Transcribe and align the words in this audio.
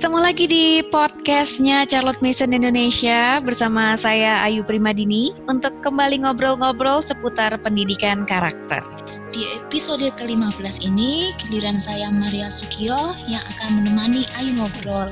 ketemu 0.00 0.16
lagi 0.16 0.48
di 0.48 0.80
podcastnya 0.88 1.84
Charlotte 1.84 2.24
Mason 2.24 2.56
Indonesia 2.56 3.36
bersama 3.44 4.00
saya 4.00 4.40
Ayu 4.48 4.64
Primadini 4.64 5.28
untuk 5.44 5.76
kembali 5.84 6.24
ngobrol-ngobrol 6.24 7.04
seputar 7.04 7.60
pendidikan 7.60 8.24
karakter. 8.24 8.80
Di 9.30 9.46
episode 9.62 10.10
ke-15 10.18 10.90
ini, 10.90 11.30
giliran 11.38 11.78
saya 11.78 12.10
Maria 12.10 12.50
Sukio 12.50 13.14
yang 13.30 13.38
akan 13.54 13.78
menemani 13.78 14.26
Ayu 14.42 14.58
ngobrol. 14.58 15.06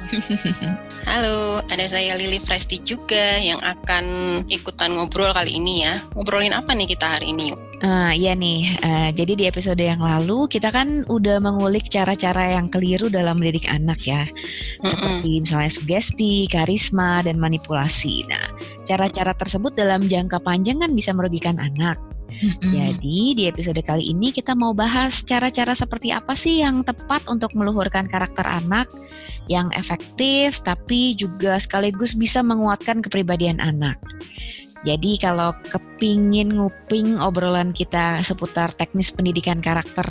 Halo, 1.06 1.62
ada 1.70 1.86
saya 1.86 2.18
Lili 2.18 2.42
Presti 2.42 2.82
juga 2.82 3.38
yang 3.38 3.62
akan 3.62 4.04
ikutan 4.50 4.98
ngobrol 4.98 5.30
kali 5.30 5.54
ini 5.54 5.86
ya. 5.86 6.02
Ngobrolin 6.18 6.50
apa 6.50 6.74
nih 6.74 6.90
kita 6.90 7.14
hari 7.14 7.30
ini 7.30 7.54
yuk? 7.54 7.62
Uh, 7.78 8.10
iya 8.10 8.34
nih, 8.34 8.74
uh, 8.82 9.14
jadi 9.14 9.38
di 9.38 9.44
episode 9.46 9.78
yang 9.78 10.02
lalu 10.02 10.50
kita 10.50 10.74
kan 10.74 11.06
udah 11.06 11.38
mengulik 11.38 11.86
cara-cara 11.86 12.58
yang 12.58 12.66
keliru 12.66 13.06
dalam 13.06 13.38
mendidik 13.38 13.70
anak 13.70 14.02
ya, 14.02 14.26
mm-hmm. 14.26 14.90
seperti 14.90 15.30
misalnya 15.46 15.70
sugesti, 15.70 16.34
karisma, 16.50 17.22
dan 17.22 17.38
manipulasi. 17.38 18.26
Nah, 18.26 18.50
cara-cara 18.82 19.30
tersebut 19.30 19.78
dalam 19.78 20.10
jangka 20.10 20.42
panjang 20.42 20.82
kan 20.82 20.90
bisa 20.90 21.14
merugikan 21.14 21.54
anak. 21.62 22.17
Jadi 22.62 23.34
di 23.34 23.44
episode 23.50 23.80
kali 23.82 24.14
ini 24.14 24.30
kita 24.30 24.54
mau 24.54 24.70
bahas 24.70 25.26
cara-cara 25.26 25.74
seperti 25.74 26.14
apa 26.14 26.38
sih 26.38 26.62
yang 26.62 26.86
tepat 26.86 27.26
untuk 27.26 27.54
meluhurkan 27.58 28.06
karakter 28.06 28.46
anak 28.46 28.86
yang 29.50 29.72
efektif 29.74 30.60
tapi 30.62 31.16
juga 31.16 31.58
sekaligus 31.58 32.14
bisa 32.14 32.44
menguatkan 32.44 33.02
kepribadian 33.02 33.58
anak. 33.58 33.98
Jadi 34.86 35.18
kalau 35.18 35.50
kepingin 35.66 36.54
nguping 36.54 37.18
obrolan 37.18 37.74
kita 37.74 38.22
seputar 38.22 38.70
teknis 38.78 39.10
pendidikan 39.10 39.58
karakter, 39.58 40.06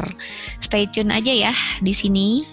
stay 0.60 0.84
tune 0.92 1.14
aja 1.14 1.32
ya 1.32 1.54
di 1.80 1.96
sini. 1.96 2.44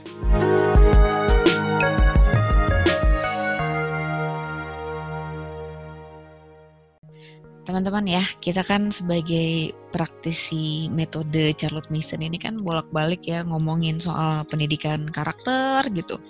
Teman-teman 7.65 8.05
ya, 8.05 8.21
kita 8.45 8.61
kan 8.61 8.93
sebagai 8.93 9.73
praktisi 9.89 10.93
metode 10.93 11.57
Charlotte 11.57 11.89
Mason 11.89 12.21
ini 12.21 12.37
kan 12.37 12.61
bolak-balik 12.61 13.25
ya 13.25 13.41
ngomongin 13.41 13.97
soal 13.97 14.45
pendidikan 14.45 15.09
karakter 15.09 15.89
gitu. 15.97 16.21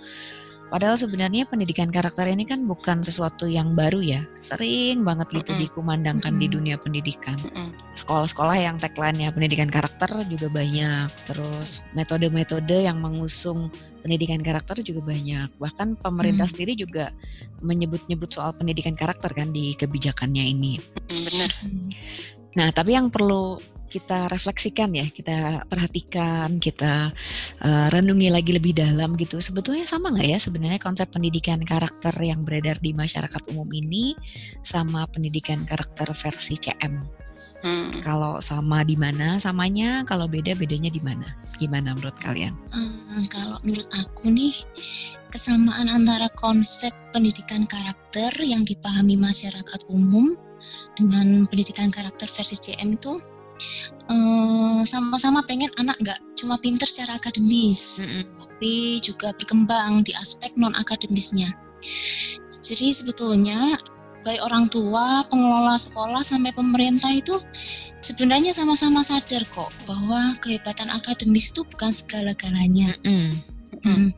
Padahal 0.72 0.96
sebenarnya 0.98 1.46
pendidikan 1.46 1.92
karakter 1.92 2.26
ini 2.26 2.48
kan 2.48 2.64
bukan 2.64 3.04
sesuatu 3.04 3.46
yang 3.46 3.76
baru 3.78 4.00
ya. 4.00 4.20
Sering 4.38 5.04
banget 5.04 5.30
gitu 5.30 5.52
mm 5.52 5.56
-mm. 5.56 5.64
dikumandangkan 5.68 6.32
mm 6.34 6.38
-mm. 6.40 6.42
di 6.42 6.46
dunia 6.50 6.76
pendidikan. 6.80 7.38
Sekolah-sekolah 7.94 8.56
yang 8.58 8.76
tagline-nya 8.80 9.30
pendidikan 9.30 9.70
karakter 9.70 10.10
juga 10.26 10.50
banyak. 10.50 11.08
Terus 11.30 11.84
metode-metode 11.94 12.90
yang 12.90 12.98
mengusung 12.98 13.70
pendidikan 14.02 14.42
karakter 14.42 14.82
juga 14.82 15.04
banyak. 15.04 15.48
Bahkan 15.60 16.00
pemerintah 16.02 16.48
mm. 16.48 16.52
sendiri 16.52 16.72
juga 16.74 17.14
menyebut-nyebut 17.62 18.32
soal 18.32 18.56
pendidikan 18.56 18.98
karakter 18.98 19.30
kan 19.30 19.52
di 19.54 19.78
kebijakannya 19.78 20.44
ini. 20.48 20.80
Benar. 21.06 21.50
Nah, 22.54 22.68
tapi 22.70 22.94
yang 22.94 23.10
perlu 23.10 23.58
kita 23.88 24.26
refleksikan 24.30 24.90
ya, 24.92 25.06
kita 25.08 25.64
perhatikan, 25.68 26.58
kita 26.58 27.12
uh, 27.62 27.86
renungi 27.92 28.28
lagi 28.32 28.50
lebih 28.56 28.74
dalam 28.74 29.14
gitu. 29.14 29.38
Sebetulnya 29.38 29.86
sama 29.86 30.10
nggak 30.10 30.28
ya 30.28 30.38
sebenarnya 30.40 30.80
konsep 30.82 31.08
pendidikan 31.12 31.62
karakter 31.62 32.14
yang 32.20 32.42
beredar 32.42 32.80
di 32.82 32.96
masyarakat 32.96 33.42
umum 33.54 33.68
ini 33.70 34.18
sama 34.66 35.06
pendidikan 35.10 35.62
karakter 35.68 36.10
versi 36.12 36.58
CM? 36.58 37.24
Hmm. 37.64 38.04
Kalau 38.04 38.44
sama 38.44 38.84
di 38.84 38.92
mana 38.92 39.40
samanya, 39.40 40.04
kalau 40.04 40.28
beda 40.28 40.52
bedanya 40.52 40.92
di 40.92 41.00
mana? 41.00 41.32
Gimana 41.56 41.96
menurut 41.96 42.12
kalian? 42.20 42.52
Hmm, 42.52 43.24
kalau 43.32 43.56
menurut 43.64 43.88
aku 44.04 44.28
nih 44.28 44.52
kesamaan 45.32 45.88
antara 45.88 46.28
konsep 46.36 46.92
pendidikan 47.16 47.64
karakter 47.64 48.36
yang 48.44 48.68
dipahami 48.68 49.16
masyarakat 49.16 49.80
umum 49.88 50.36
dengan 51.00 51.48
pendidikan 51.48 51.88
karakter 51.88 52.28
versi 52.28 52.56
CM 52.60 53.00
itu 53.00 53.16
sama-sama 54.84 55.40
uh, 55.40 55.46
pengen 55.48 55.70
anak 55.80 55.96
nggak 56.02 56.20
cuma 56.36 56.60
pinter 56.60 56.84
secara 56.84 57.16
akademis, 57.16 58.04
mm 58.04 58.06
-hmm. 58.06 58.24
tapi 58.36 58.74
juga 59.00 59.32
berkembang 59.40 60.04
di 60.04 60.12
aspek 60.20 60.52
non 60.60 60.76
akademisnya. 60.76 61.48
Jadi 62.48 62.92
sebetulnya 62.92 63.56
baik 64.24 64.40
orang 64.44 64.68
tua, 64.72 65.24
pengelola 65.28 65.76
sekolah 65.76 66.24
sampai 66.24 66.52
pemerintah 66.56 67.12
itu 67.12 67.36
sebenarnya 68.00 68.56
sama-sama 68.56 69.04
sadar 69.04 69.44
kok 69.52 69.68
bahwa 69.84 70.36
kehebatan 70.40 70.88
akademis 70.92 71.52
itu 71.52 71.64
bukan 71.68 71.92
segala-galanya. 71.92 72.92
Mm 73.04 73.12
-hmm. 73.12 73.32
hmm. 73.84 74.08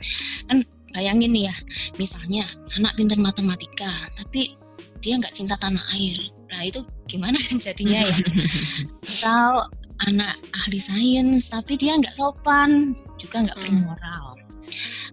Kan 0.51 0.59
bayangin 0.95 1.31
nih 1.35 1.51
ya, 1.51 1.55
misalnya 1.99 2.43
anak 2.79 2.95
pinter 2.95 3.19
matematika, 3.19 3.91
tapi 4.19 4.55
dia 5.03 5.19
nggak 5.19 5.35
cinta 5.35 5.55
tanah 5.59 5.83
air. 5.99 6.19
Nah 6.51 6.63
itu 6.67 6.81
gimana 7.07 7.39
kan 7.39 7.57
jadinya 7.67 8.03
ya? 8.05 8.17
Atau 9.11 9.71
anak 10.11 10.35
ahli 10.65 10.79
sains 10.79 11.49
tapi 11.49 11.79
dia 11.81 11.97
nggak 11.97 12.15
sopan, 12.15 12.93
juga 13.17 13.47
nggak 13.47 13.59
hmm. 13.59 13.65
bermoral. 13.65 14.27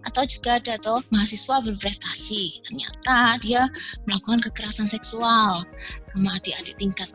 Atau 0.04 0.26
juga 0.28 0.60
ada 0.60 0.76
tuh 0.82 1.00
mahasiswa 1.14 1.62
berprestasi, 1.64 2.60
ternyata 2.60 3.40
dia 3.40 3.62
melakukan 4.04 4.42
kekerasan 4.50 4.90
seksual 4.90 5.64
sama 6.12 6.28
adik-adik 6.36 6.76
tingkat. 6.76 7.08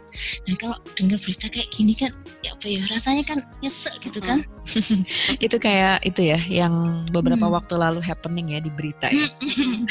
Nah 0.47 0.55
kalau 0.57 0.77
dengar 0.97 1.19
berita 1.21 1.45
kayak 1.49 1.69
gini 1.73 1.93
kan, 1.93 2.11
ya 2.41 2.55
apa 2.55 2.65
ya 2.65 2.81
rasanya 2.89 3.23
kan 3.27 3.39
nyesek 3.61 3.95
gitu 4.03 4.19
kan? 4.23 4.41
Hmm 4.41 4.59
itu 5.45 5.57
kayak 5.57 6.05
itu 6.05 6.21
ya 6.29 6.39
yang 6.47 7.03
beberapa 7.09 7.49
hmm. 7.49 7.55
waktu 7.55 7.73
lalu 7.77 7.99
happening 8.03 8.53
ya 8.53 8.59
di 8.61 8.71
berita 8.73 9.09
ya. 9.09 9.27
Hmm. 9.41 9.85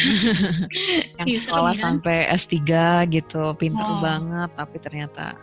yang 1.22 1.26
ya, 1.26 1.38
sekolah 1.38 1.74
kan? 1.74 1.82
sampai 1.98 2.30
S3 2.30 2.58
gitu, 3.10 3.42
pinter 3.58 3.86
oh. 3.86 4.00
banget 4.02 4.50
tapi 4.54 4.76
ternyata 4.78 5.34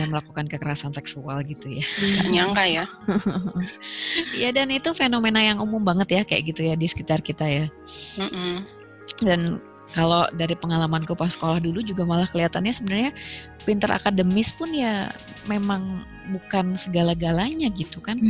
yang 0.00 0.08
melakukan 0.08 0.48
kekerasan 0.48 0.92
seksual 0.96 1.40
gitu 1.44 1.80
ya. 1.80 1.84
Nyangka 2.32 2.64
ya. 2.64 2.84
ya 4.42 4.48
dan 4.54 4.72
itu 4.72 4.90
fenomena 4.96 5.44
yang 5.44 5.60
umum 5.60 5.84
banget 5.84 6.08
ya 6.08 6.22
kayak 6.24 6.52
gitu 6.54 6.64
ya 6.64 6.74
di 6.74 6.86
sekitar 6.88 7.20
kita 7.20 7.44
ya. 7.44 7.66
Mm 8.16 8.28
-mm. 8.28 8.54
Dan 9.24 9.40
kalau 9.96 10.28
dari 10.36 10.52
pengalamanku 10.52 11.16
pas 11.16 11.32
sekolah 11.32 11.58
dulu 11.62 11.80
juga 11.80 12.04
malah 12.04 12.28
kelihatannya 12.28 12.72
sebenarnya 12.72 13.10
pinter 13.64 13.88
akademis 13.88 14.52
pun 14.52 14.72
ya 14.72 15.08
memang 15.48 16.04
bukan 16.32 16.76
segala-galanya 16.76 17.72
gitu 17.72 18.00
kan. 18.04 18.20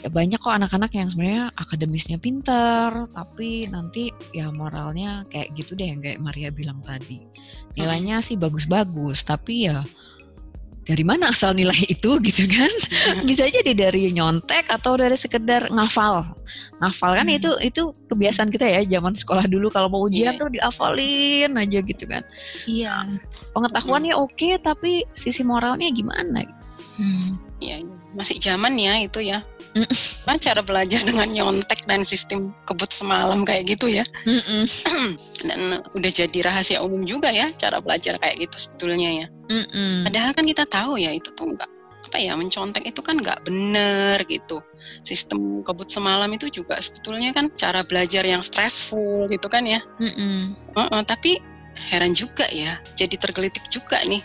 Ya 0.00 0.08
banyak 0.08 0.40
kok 0.40 0.56
anak-anak 0.56 0.96
yang 0.96 1.12
sebenarnya 1.12 1.52
akademisnya 1.60 2.16
pinter, 2.16 3.04
tapi 3.12 3.68
nanti 3.68 4.08
ya 4.32 4.48
moralnya 4.48 5.28
kayak 5.28 5.52
gitu 5.60 5.76
deh 5.76 5.92
yang 5.92 6.00
kayak 6.00 6.24
Maria 6.24 6.48
bilang 6.48 6.80
tadi. 6.80 7.20
Nilainya 7.76 8.24
sih 8.24 8.40
bagus-bagus, 8.40 9.28
tapi 9.28 9.68
ya 9.68 9.84
dari 10.84 11.04
mana 11.04 11.30
asal 11.30 11.52
nilai 11.52 11.76
itu 11.86 12.18
gitu 12.26 12.44
kan 12.48 12.72
bisa 13.24 13.46
jadi 13.46 13.72
dari 13.76 14.10
nyontek 14.12 14.66
atau 14.68 14.96
dari 14.96 15.16
sekedar 15.16 15.68
ngafal 15.68 16.24
ngafal 16.80 17.12
kan 17.14 17.28
hmm. 17.28 17.36
itu 17.36 17.50
itu 17.60 17.82
kebiasaan 18.08 18.48
kita 18.48 18.66
ya 18.66 18.80
zaman 18.98 19.12
sekolah 19.12 19.44
dulu 19.46 19.68
kalau 19.68 19.92
mau 19.92 20.08
ujian 20.08 20.34
yeah. 20.34 20.40
tuh 20.40 20.48
diafalin 20.48 21.50
aja 21.56 21.78
gitu 21.84 22.04
kan 22.08 22.22
iya 22.64 22.88
yeah. 22.88 23.02
pengetahuannya 23.52 24.14
hmm. 24.16 24.24
oke 24.24 24.34
okay, 24.34 24.56
tapi 24.56 25.04
sisi 25.12 25.44
moralnya 25.44 25.88
gimana 25.92 26.44
hmm. 26.96 27.30
ya 27.60 27.84
masih 28.16 28.40
zaman 28.40 28.74
ya 28.80 29.04
itu 29.04 29.20
ya 29.20 29.44
Nah, 30.26 30.34
cara 30.42 30.66
belajar 30.66 31.06
dengan 31.06 31.30
nyontek 31.30 31.86
dan 31.86 32.02
sistem 32.02 32.50
kebut 32.66 32.90
semalam 32.90 33.46
kayak 33.46 33.78
gitu 33.78 33.86
ya. 33.86 34.02
dan 35.46 35.86
udah 35.94 36.10
jadi 36.10 36.38
rahasia 36.42 36.82
umum 36.82 37.06
juga 37.06 37.30
ya 37.30 37.54
cara 37.54 37.78
belajar 37.78 38.18
kayak 38.18 38.50
gitu 38.50 38.66
sebetulnya 38.66 39.10
ya. 39.22 39.26
Mm-mm. 39.50 40.06
Padahal 40.06 40.30
kan 40.32 40.46
kita 40.46 40.64
tahu 40.64 40.96
ya 40.96 41.10
itu 41.10 41.34
tuh 41.34 41.50
enggak 41.50 41.68
apa 42.10 42.16
ya 42.18 42.34
mencontek 42.34 42.86
itu 42.86 43.02
kan 43.02 43.18
nggak 43.18 43.46
bener 43.46 44.18
gitu. 44.26 44.62
Sistem 45.02 45.66
kebut 45.66 45.90
semalam 45.90 46.30
itu 46.30 46.50
juga 46.50 46.78
sebetulnya 46.78 47.34
kan 47.34 47.50
cara 47.58 47.82
belajar 47.82 48.22
yang 48.22 48.40
stressful 48.40 49.26
gitu 49.26 49.46
kan 49.50 49.66
ya. 49.66 49.82
Mm-mm. 49.98 50.54
Uh-uh, 50.78 51.02
tapi 51.02 51.42
heran 51.90 52.12
juga 52.12 52.44
ya, 52.50 52.76
jadi 52.92 53.14
tergelitik 53.16 53.64
juga 53.72 54.02
nih 54.04 54.20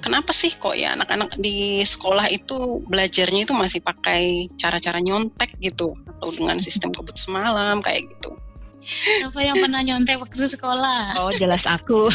kenapa 0.00 0.32
sih 0.32 0.52
kok 0.56 0.72
ya 0.76 0.96
anak-anak 0.96 1.36
di 1.36 1.84
sekolah 1.84 2.28
itu 2.32 2.80
belajarnya 2.88 3.44
itu 3.44 3.54
masih 3.56 3.80
pakai 3.84 4.48
cara-cara 4.56 4.98
nyontek 5.02 5.52
gitu 5.60 5.96
atau 6.16 6.28
dengan 6.32 6.56
sistem 6.56 6.90
kebut 6.90 7.16
semalam 7.20 7.84
kayak 7.84 8.08
gitu. 8.08 8.32
Siapa 8.80 9.40
yang 9.44 9.60
pernah 9.60 9.80
nyontek 9.84 10.16
waktu 10.16 10.48
sekolah? 10.48 11.20
Oh, 11.20 11.32
jelas 11.36 11.68
aku. 11.68 12.08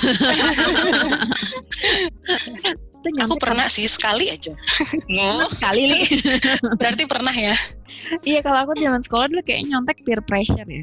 aku 3.05 3.35
pernah 3.37 3.69
sih 3.69 3.85
sekali 3.85 4.33
aja. 4.33 4.49
Oh, 5.13 5.45
sekali 5.45 5.93
nih. 5.93 6.05
Berarti 6.81 7.05
pernah 7.05 7.33
ya? 7.33 7.53
Iya, 8.25 8.41
kalau 8.41 8.65
aku 8.65 8.73
zaman 8.81 9.01
sekolah 9.05 9.29
dulu 9.29 9.41
kayak 9.45 9.69
nyontek 9.69 10.01
peer 10.01 10.21
pressure 10.25 10.65
ya. 10.65 10.81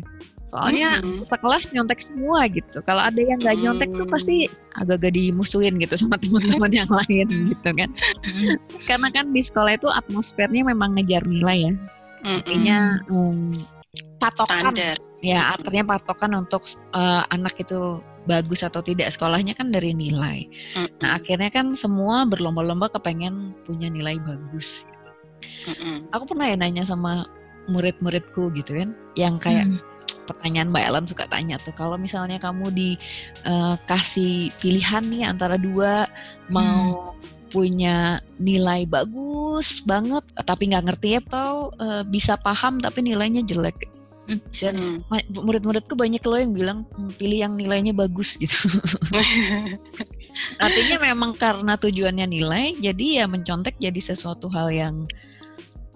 Soalnya 0.53 1.01
hmm. 1.01 1.25
sekelas 1.25 1.73
nyontek 1.73 1.99
semua 2.05 2.45
gitu. 2.47 2.85
Kalau 2.85 3.01
ada 3.01 3.17
yang 3.17 3.41
nggak 3.41 3.57
nyontek 3.57 3.89
hmm. 3.89 3.99
tuh 4.05 4.07
pasti 4.07 4.37
agak-agak 4.77 5.17
dimusuhin 5.17 5.81
gitu 5.81 5.97
sama 5.97 6.15
teman-teman 6.23 6.71
yang 6.71 6.91
lain 6.93 7.27
gitu 7.51 7.71
kan. 7.73 7.91
Karena 8.85 9.09
kan 9.11 9.33
di 9.33 9.41
sekolah 9.41 9.75
itu 9.75 9.89
atmosfernya 9.89 10.63
memang 10.69 10.95
ngejar 10.95 11.25
nilai 11.25 11.59
ya. 11.67 11.73
Hmm. 12.23 12.39
Artinya 12.45 12.79
um, 13.11 13.51
patokan. 14.21 14.71
Standar. 14.71 14.97
Ya, 15.23 15.55
artinya 15.55 15.95
patokan 15.95 16.35
untuk 16.35 16.67
uh, 16.91 17.23
anak 17.31 17.55
itu 17.63 18.03
bagus 18.27 18.67
atau 18.67 18.83
tidak 18.83 19.15
sekolahnya 19.15 19.55
kan 19.55 19.71
dari 19.71 19.95
nilai. 19.95 20.51
Nah, 20.99 21.19
akhirnya 21.19 21.51
kan 21.51 21.79
semua 21.79 22.27
berlomba-lomba 22.27 22.91
kepengen 22.91 23.55
punya 23.63 23.87
nilai 23.87 24.19
bagus. 24.19 24.87
Gitu. 24.87 25.11
Aku 26.11 26.27
pernah 26.27 26.51
ya 26.51 26.59
nanya 26.59 26.83
sama 26.83 27.27
murid-muridku 27.71 28.51
gitu 28.59 28.75
kan, 28.75 28.99
yang 29.15 29.39
kayak 29.39 29.63
mm. 29.63 29.79
pertanyaan 30.27 30.75
Mbak 30.75 30.85
Ellen 30.91 31.07
suka 31.07 31.31
tanya 31.31 31.55
tuh, 31.63 31.75
kalau 31.79 31.95
misalnya 31.95 32.43
kamu 32.43 32.75
dikasih 32.75 34.51
uh, 34.51 34.55
pilihan 34.59 35.07
nih 35.07 35.23
antara 35.31 35.55
dua 35.55 36.11
mau 36.51 37.15
mm 37.15 37.31
punya 37.53 38.17
nilai 38.41 38.89
bagus 38.89 39.85
banget 39.85 40.25
tapi 40.49 40.73
nggak 40.73 40.89
ngerti 40.89 41.21
atau 41.21 41.69
uh, 41.77 42.01
bisa 42.09 42.41
paham 42.41 42.81
tapi 42.81 43.05
nilainya 43.05 43.45
jelek 43.45 43.77
dan 44.63 45.03
hmm. 45.03 45.35
murid-muridku 45.35 45.99
banyak 45.99 46.23
loh 46.23 46.39
yang 46.39 46.53
bilang 46.55 46.79
hmm, 46.95 47.11
pilih 47.19 47.39
yang 47.43 47.55
nilainya 47.59 47.93
bagus 47.93 48.39
gitu. 48.39 48.55
Artinya 50.65 50.97
memang 51.13 51.37
karena 51.37 51.77
tujuannya 51.77 52.27
nilai, 52.31 52.79
jadi 52.79 53.23
ya 53.23 53.25
mencontek 53.29 53.77
jadi 53.77 54.01
sesuatu 54.01 54.49
hal 54.49 54.73
yang 54.73 54.95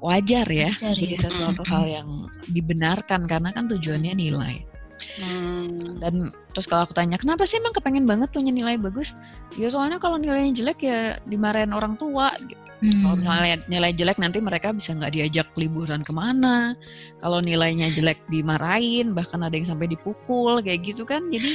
wajar 0.02 0.44
ya, 0.50 0.69
wajar, 0.69 0.94
jadi 0.99 1.17
ya. 1.17 1.23
sesuatu 1.31 1.62
hmm. 1.64 1.70
hal 1.73 1.84
yang 1.87 2.08
dibenarkan 2.50 3.25
karena 3.25 3.50
kan 3.55 3.70
tujuannya 3.70 4.12
nilai. 4.12 4.75
Hmm. 5.20 6.00
Dan 6.00 6.32
terus 6.52 6.66
kalau 6.69 6.88
aku 6.88 6.96
tanya 6.96 7.20
kenapa 7.20 7.44
sih 7.44 7.60
emang 7.60 7.76
kepengen 7.76 8.08
banget 8.08 8.32
punya 8.32 8.52
nilai 8.52 8.81
bagus? 8.81 9.16
Ya 9.60 9.69
soalnya 9.69 10.00
kalau 10.00 10.16
nilainya 10.16 10.52
jelek 10.56 10.78
ya 10.84 11.20
dimarahin 11.28 11.72
orang 11.76 11.96
tua. 11.96 12.32
Gitu. 12.40 12.66
Hmm. 12.76 13.00
Kalau 13.00 13.16
misalnya 13.16 13.56
nilai 13.72 13.93
jelek 13.96 14.19
nanti 14.20 14.38
mereka 14.44 14.69
bisa 14.76 14.93
nggak 14.93 15.16
diajak 15.16 15.48
liburan 15.56 16.04
ke 16.04 16.12
mana. 16.12 16.76
Kalau 17.25 17.40
nilainya 17.40 17.88
jelek 17.96 18.20
dimarahin, 18.28 19.16
bahkan 19.16 19.40
ada 19.40 19.56
yang 19.56 19.64
sampai 19.64 19.88
dipukul 19.88 20.60
kayak 20.60 20.84
gitu 20.84 21.08
kan. 21.08 21.25
Jadi 21.32 21.50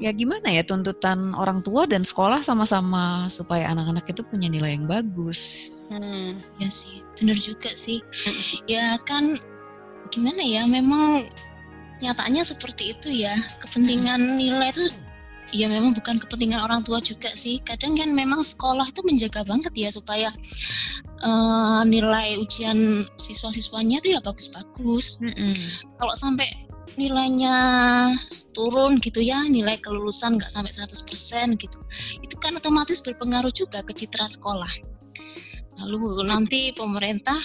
ya 0.00 0.10
gimana 0.20 0.48
ya 0.48 0.64
tuntutan 0.64 1.36
orang 1.36 1.60
tua 1.60 1.84
dan 1.84 2.00
sekolah 2.00 2.40
sama-sama 2.40 3.28
supaya 3.28 3.68
anak-anak 3.68 4.08
itu 4.08 4.24
punya 4.24 4.48
nilai 4.48 4.80
yang 4.80 4.88
bagus. 4.88 5.72
Hmm. 5.92 6.40
Ya 6.56 6.68
sih, 6.72 7.04
benar 7.20 7.36
juga 7.36 7.68
sih. 7.76 8.00
Ya 8.64 8.96
kan 9.04 9.36
gimana 10.08 10.40
ya, 10.40 10.64
memang 10.64 11.28
nyatanya 12.02 12.42
seperti 12.42 12.98
itu 12.98 13.08
ya. 13.24 13.32
Kepentingan 13.62 14.36
nilai 14.36 14.74
itu 14.74 14.84
ya 15.52 15.68
memang 15.68 15.92
bukan 15.92 16.16
kepentingan 16.16 16.64
orang 16.64 16.80
tua 16.80 16.98
juga 17.04 17.28
sih 17.36 17.60
kadang 17.62 17.92
kan 17.92 18.08
memang 18.16 18.40
sekolah 18.40 18.88
itu 18.88 19.04
menjaga 19.04 19.44
banget 19.44 19.72
ya 19.76 19.92
supaya 19.92 20.32
uh, 21.20 21.84
nilai 21.84 22.40
ujian 22.40 23.04
siswa-siswanya 23.20 24.00
itu 24.00 24.16
ya 24.16 24.20
bagus-bagus 24.24 25.20
mm 25.20 25.28
-hmm. 25.28 25.54
kalau 26.00 26.14
sampai 26.16 26.48
nilainya 26.96 27.56
turun 28.52 29.00
gitu 29.00 29.20
ya 29.20 29.44
nilai 29.48 29.76
kelulusan 29.80 30.36
nggak 30.36 30.48
sampai 30.48 30.72
100% 30.72 31.60
gitu 31.60 31.78
itu 32.20 32.34
kan 32.40 32.56
otomatis 32.56 33.00
berpengaruh 33.04 33.52
juga 33.52 33.80
ke 33.84 33.92
citra 33.92 34.28
sekolah 34.28 34.72
lalu 35.80 36.28
nanti 36.28 36.72
pemerintah 36.76 37.38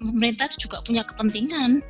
pemerintah 0.00 0.48
juga 0.56 0.80
punya 0.88 1.04
kepentingan 1.04 1.84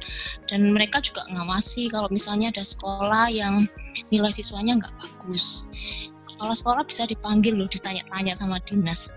dan 0.51 0.61
mereka 0.75 0.99
juga 0.99 1.23
ngawasi 1.31 1.87
kalau 1.95 2.11
misalnya 2.11 2.51
ada 2.51 2.67
sekolah 2.67 3.31
yang 3.31 3.65
nilai 4.11 4.35
siswanya 4.35 4.77
nggak 4.77 4.95
bagus. 4.99 5.71
Kalau 6.41 6.55
sekolah 6.57 6.83
bisa 6.89 7.05
dipanggil 7.07 7.55
loh, 7.55 7.69
ditanya-tanya 7.69 8.33
sama 8.35 8.59
dinas. 8.67 9.15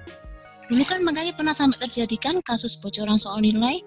Dulu 0.67 0.83
kan 0.87 1.03
makanya 1.03 1.35
pernah 1.35 1.55
sampai 1.55 1.75
terjadi 1.87 2.15
kan 2.19 2.35
kasus 2.47 2.79
bocoran 2.79 3.19
soal 3.19 3.43
nilai 3.43 3.83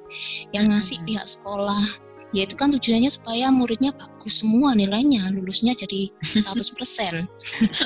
yang 0.53 0.69
ngasih 0.69 1.01
pihak 1.09 1.25
sekolah 1.25 2.06
ya 2.35 2.43
itu 2.43 2.55
kan 2.59 2.75
tujuannya 2.75 3.11
supaya 3.13 3.49
muridnya 3.55 3.95
bagus 3.95 4.43
semua 4.43 4.75
nilainya 4.75 5.31
lulusnya 5.31 5.79
jadi 5.79 6.11
100% 6.21 7.27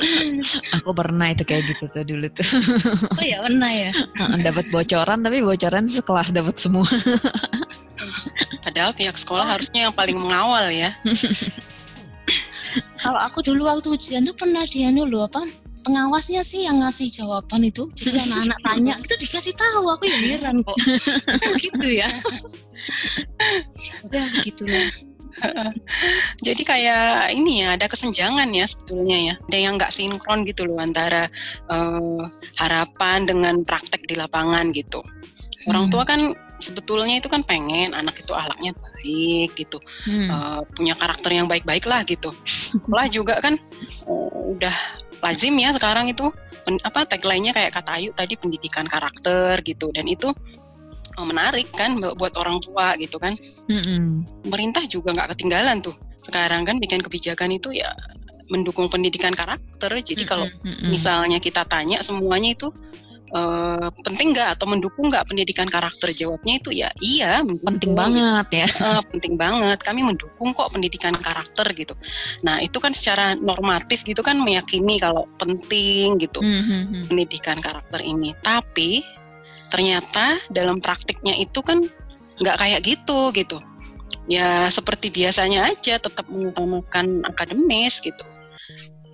aku 0.81 0.91
pernah 0.97 1.29
itu 1.33 1.45
kayak 1.45 1.65
gitu 1.69 1.85
tuh 1.93 2.05
dulu 2.05 2.27
tuh. 2.33 2.47
Oh 3.21 3.25
ya 3.25 3.43
pernah 3.45 3.69
ya? 3.69 3.91
Dapat 4.41 4.73
bocoran 4.73 5.21
tapi 5.21 5.45
bocoran 5.45 5.85
sekelas 5.91 6.33
dapat 6.33 6.57
semua. 6.57 6.89
Padahal 8.65 8.97
pihak 8.97 9.17
sekolah 9.17 9.45
harusnya 9.45 9.89
yang 9.89 9.95
paling 9.95 10.17
mengawal 10.17 10.73
ya. 10.73 10.95
Kalau 13.01 13.21
aku 13.21 13.45
dulu 13.45 13.67
waktu 13.69 13.93
ujian 13.93 14.25
tuh 14.25 14.37
pernah 14.37 14.65
dia 14.65 14.89
dulu 14.95 15.27
apa 15.27 15.43
pengawasnya 15.85 16.45
sih 16.45 16.65
yang 16.69 16.81
ngasih 16.81 17.09
jawaban 17.13 17.65
itu. 17.67 17.89
Jadi 17.97 18.21
anak-anak 18.21 18.59
tanya 18.65 18.95
itu 19.01 19.15
dikasih 19.21 19.55
tahu? 19.57 19.85
Aku 19.97 20.05
ya 20.09 20.19
heran 20.37 20.65
kok 20.65 20.77
gitu 21.61 21.89
ya 21.89 22.09
ya 24.11 24.25
gitulah. 24.43 24.87
Jadi 26.43 26.63
kayak 26.67 27.33
ini 27.33 27.63
ya 27.65 27.79
ada 27.79 27.87
kesenjangan 27.87 28.51
ya 28.51 28.67
sebetulnya 28.67 29.19
ya. 29.33 29.35
Ada 29.49 29.59
yang 29.59 29.75
nggak 29.79 29.95
sinkron 29.95 30.43
gitu 30.45 30.67
loh 30.67 30.83
antara 30.83 31.31
uh, 31.71 32.23
harapan 32.59 33.25
dengan 33.25 33.63
praktek 33.63 34.05
di 34.11 34.19
lapangan 34.19 34.75
gitu. 34.75 35.01
Orang 35.71 35.93
tua 35.93 36.03
hmm. 36.03 36.11
kan 36.11 36.21
sebetulnya 36.61 37.17
itu 37.17 37.29
kan 37.33 37.41
pengen 37.41 37.97
anak 37.97 38.21
itu 38.21 38.37
ahlaknya 38.37 38.77
baik 38.77 39.57
gitu 39.57 39.81
hmm. 40.05 40.29
uh, 40.29 40.61
punya 40.77 40.93
karakter 40.93 41.33
yang 41.33 41.49
baik-baik 41.49 41.89
lah 41.89 42.05
gitu. 42.05 42.33
Sekolah 42.45 43.09
juga 43.09 43.41
kan 43.41 43.57
uh, 44.09 44.53
udah 44.57 44.77
lazim 45.25 45.57
ya 45.57 45.73
sekarang 45.73 46.13
itu 46.13 46.29
pen, 46.65 46.77
apa 46.85 47.09
tagline-nya 47.09 47.57
kayak 47.57 47.73
kata 47.73 47.97
Ayu 47.97 48.13
tadi 48.13 48.37
pendidikan 48.37 48.85
karakter 48.85 49.61
gitu. 49.65 49.89
Dan 49.93 50.09
itu 50.09 50.33
menarik 51.19 51.69
kan 51.75 51.99
buat 51.99 52.35
orang 52.39 52.63
tua 52.63 52.95
gitu 52.97 53.19
kan. 53.19 53.35
Mm-hmm. 53.71 54.45
Pemerintah 54.47 54.85
juga 54.87 55.15
nggak 55.17 55.37
ketinggalan 55.37 55.83
tuh 55.83 55.95
sekarang 56.21 56.69
kan 56.69 56.77
bikin 56.77 57.01
kebijakan 57.01 57.57
itu 57.57 57.73
ya 57.75 57.91
mendukung 58.51 58.87
pendidikan 58.91 59.35
karakter. 59.35 59.91
Jadi 60.01 60.25
mm-hmm. 60.25 60.31
kalau 60.31 60.47
misalnya 60.87 61.39
kita 61.43 61.67
tanya 61.67 62.03
semuanya 62.03 62.55
itu 62.55 62.71
uh, 63.35 63.89
penting 64.03 64.35
nggak 64.35 64.59
atau 64.59 64.67
mendukung 64.71 65.11
nggak 65.11 65.27
pendidikan 65.27 65.67
karakter 65.67 66.11
jawabnya 66.15 66.55
itu 66.59 66.71
ya 66.75 66.89
iya 67.03 67.41
penting 67.43 67.95
banget 67.95 68.47
ya 68.65 68.69
uh, 68.87 69.03
penting 69.11 69.35
banget 69.39 69.79
kami 69.83 70.03
mendukung 70.03 70.51
kok 70.55 70.71
pendidikan 70.75 71.15
karakter 71.15 71.67
gitu 71.75 71.95
nah 72.43 72.59
itu 72.59 72.77
kan 72.83 72.93
secara 72.95 73.35
normatif 73.39 74.03
gitu 74.03 74.21
kan 74.21 74.39
meyakini 74.39 74.99
kalau 74.99 75.27
penting 75.39 76.19
gitu 76.19 76.43
mm 76.43 76.63
-hmm. 76.63 77.03
pendidikan 77.11 77.59
karakter 77.59 78.03
ini 78.03 78.35
tapi 78.43 79.03
ternyata 79.71 80.37
dalam 80.51 80.83
praktiknya 80.83 81.39
itu 81.39 81.63
kan 81.63 81.81
nggak 82.43 82.57
kayak 82.59 82.81
gitu 82.85 83.31
gitu. 83.33 83.59
Ya 84.27 84.69
seperti 84.71 85.11
biasanya 85.11 85.71
aja 85.71 85.99
tetap 85.99 86.27
mengutamakan 86.29 87.25
akademis 87.27 88.03
gitu. 88.03 88.23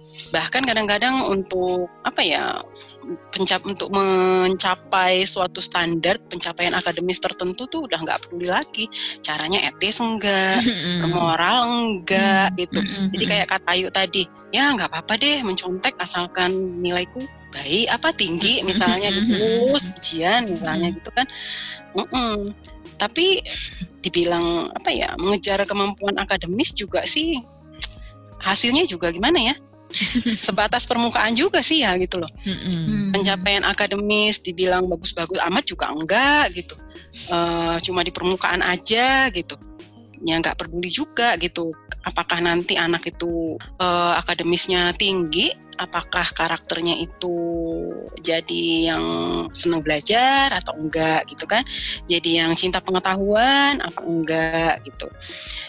Bahkan 0.06 0.62
kadang-kadang 0.62 1.26
untuk 1.26 1.90
apa 2.06 2.22
ya 2.22 2.62
pencap 3.34 3.66
untuk 3.66 3.90
mencapai 3.90 5.26
suatu 5.26 5.58
standar 5.58 6.16
pencapaian 6.30 6.72
akademis 6.78 7.18
tertentu 7.18 7.66
tuh 7.66 7.90
udah 7.90 7.98
nggak 8.06 8.30
perlu 8.30 8.46
lagi. 8.46 8.86
Caranya 9.20 9.66
etis 9.66 9.98
enggak 9.98 10.62
moral 11.10 11.66
enggak 11.66 12.54
gitu. 12.54 12.80
Jadi 13.18 13.24
kayak 13.26 13.50
kata 13.50 13.68
Ayu 13.74 13.90
tadi 13.90 14.24
ya 14.54 14.70
nggak 14.72 14.88
apa-apa 14.94 15.18
deh 15.18 15.42
mencontek 15.42 15.98
asalkan 15.98 16.80
nilaiku 16.80 17.20
baik 17.56 17.86
apa 17.88 18.08
tinggi 18.12 18.60
misalnya 18.62 19.08
gitu 19.08 19.72
ujian 19.72 20.44
misalnya 20.44 20.92
gitu 20.92 21.10
kan 21.10 21.26
mm 21.96 22.06
-mm. 22.06 22.34
tapi 23.00 23.40
dibilang 24.04 24.68
apa 24.76 24.92
ya 24.92 25.16
mengejar 25.16 25.64
kemampuan 25.64 26.16
akademis 26.20 26.76
juga 26.76 27.02
sih 27.08 27.40
hasilnya 28.44 28.84
juga 28.84 29.08
gimana 29.10 29.52
ya 29.52 29.54
sebatas 30.46 30.84
permukaan 30.84 31.32
juga 31.38 31.62
sih 31.62 31.86
ya 31.86 31.94
gitu 31.98 32.18
loh. 32.18 32.30
Mm-hmm. 32.42 33.14
Pencapaian 33.14 33.64
akademis 33.66 34.42
dibilang 34.42 34.90
bagus-bagus 34.90 35.38
amat 35.46 35.64
juga 35.66 35.90
enggak 35.94 36.52
gitu. 36.58 36.74
Uh, 37.32 37.78
cuma 37.80 38.02
di 38.02 38.10
permukaan 38.10 38.60
aja 38.66 39.30
gitu. 39.30 39.54
Ya 40.26 40.42
nggak 40.42 40.58
peduli 40.58 40.90
juga 40.90 41.38
gitu. 41.38 41.70
Apakah 42.02 42.42
nanti 42.42 42.74
anak 42.74 43.06
itu 43.06 43.54
uh, 43.78 44.18
akademisnya 44.18 44.90
tinggi, 44.98 45.54
apakah 45.78 46.26
karakternya 46.34 46.98
itu 46.98 47.36
jadi 48.26 48.90
yang 48.90 49.04
senang 49.54 49.86
belajar 49.86 50.50
atau 50.50 50.74
enggak 50.74 51.30
gitu 51.30 51.46
kan? 51.46 51.62
Jadi 52.10 52.42
yang 52.42 52.58
cinta 52.58 52.82
pengetahuan 52.82 53.78
apa 53.78 54.02
enggak 54.02 54.82
gitu. 54.82 55.06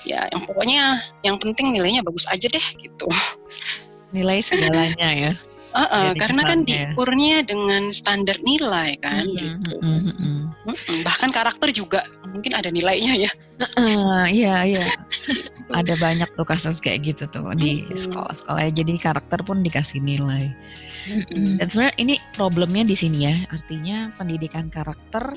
Ya 0.09 0.25
yang 0.33 0.41
pokoknya 0.41 1.05
yang 1.21 1.37
penting 1.37 1.69
nilainya 1.69 2.01
bagus 2.01 2.25
aja 2.25 2.49
deh 2.49 2.67
gitu 2.81 3.05
nilai 4.15 4.39
segalanya 4.39 5.09
ya. 5.11 5.31
Uh, 5.75 5.83
uh, 5.83 6.11
karena 6.15 6.41
kan 6.47 6.63
diukurnya 6.65 7.45
dengan 7.45 7.93
standar 7.93 8.39
nilai 8.41 8.97
kan, 8.97 9.21
mm 9.21 9.29
-hmm, 9.29 9.37
gitu. 9.37 9.73
Mm 9.83 9.99
-hmm. 10.01 10.99
Bahkan 11.05 11.29
karakter 11.29 11.69
juga 11.69 12.01
mungkin 12.25 12.55
ada 12.57 12.71
nilainya 12.71 13.13
ya. 13.27 13.31
Iya 14.29 14.55
iya. 14.69 14.85
ada 15.79 15.93
banyak 15.99 16.29
tuh 16.37 16.47
kasus 16.47 16.79
kayak 16.79 17.11
gitu 17.13 17.23
tuh 17.27 17.43
di 17.57 17.83
sekolah-sekolah. 17.89 18.69
Jadi 18.71 18.97
karakter 19.01 19.41
pun 19.43 19.65
dikasih 19.65 19.99
nilai. 19.99 20.53
-hmm. 21.09 21.59
Dan 21.59 21.67
sebenarnya 21.67 21.95
ini 21.99 22.15
problemnya 22.37 22.85
di 22.85 22.95
sini 22.95 23.25
ya. 23.25 23.35
Artinya 23.49 24.13
pendidikan 24.15 24.69
karakter 24.69 25.33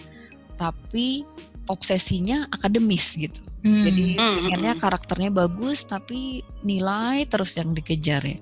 tapi 0.60 1.24
obsesinya 1.70 2.50
akademis 2.50 3.16
gitu. 3.16 3.40
Hmm. 3.62 3.84
Jadi 3.86 4.04
hmm, 4.18 4.36
pengennya 4.50 4.74
hmm. 4.76 4.82
karakternya 4.82 5.30
bagus 5.30 5.86
tapi 5.86 6.42
nilai 6.66 7.24
terus 7.30 7.54
yang 7.56 7.72
dikejar 7.72 8.22
ya. 8.26 8.38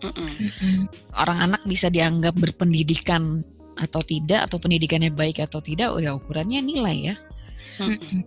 Hmm. 0.00 0.34
Orang 1.12 1.38
anak 1.50 1.62
bisa 1.68 1.92
dianggap 1.92 2.32
berpendidikan 2.40 3.44
atau 3.76 4.00
tidak 4.00 4.48
atau 4.48 4.56
pendidikannya 4.56 5.12
baik 5.12 5.44
atau 5.44 5.60
tidak, 5.60 5.92
oh 5.92 6.00
ya 6.00 6.16
ukurannya 6.16 6.64
nilai 6.64 7.12
ya. 7.12 7.14
Hmm. 7.80 8.20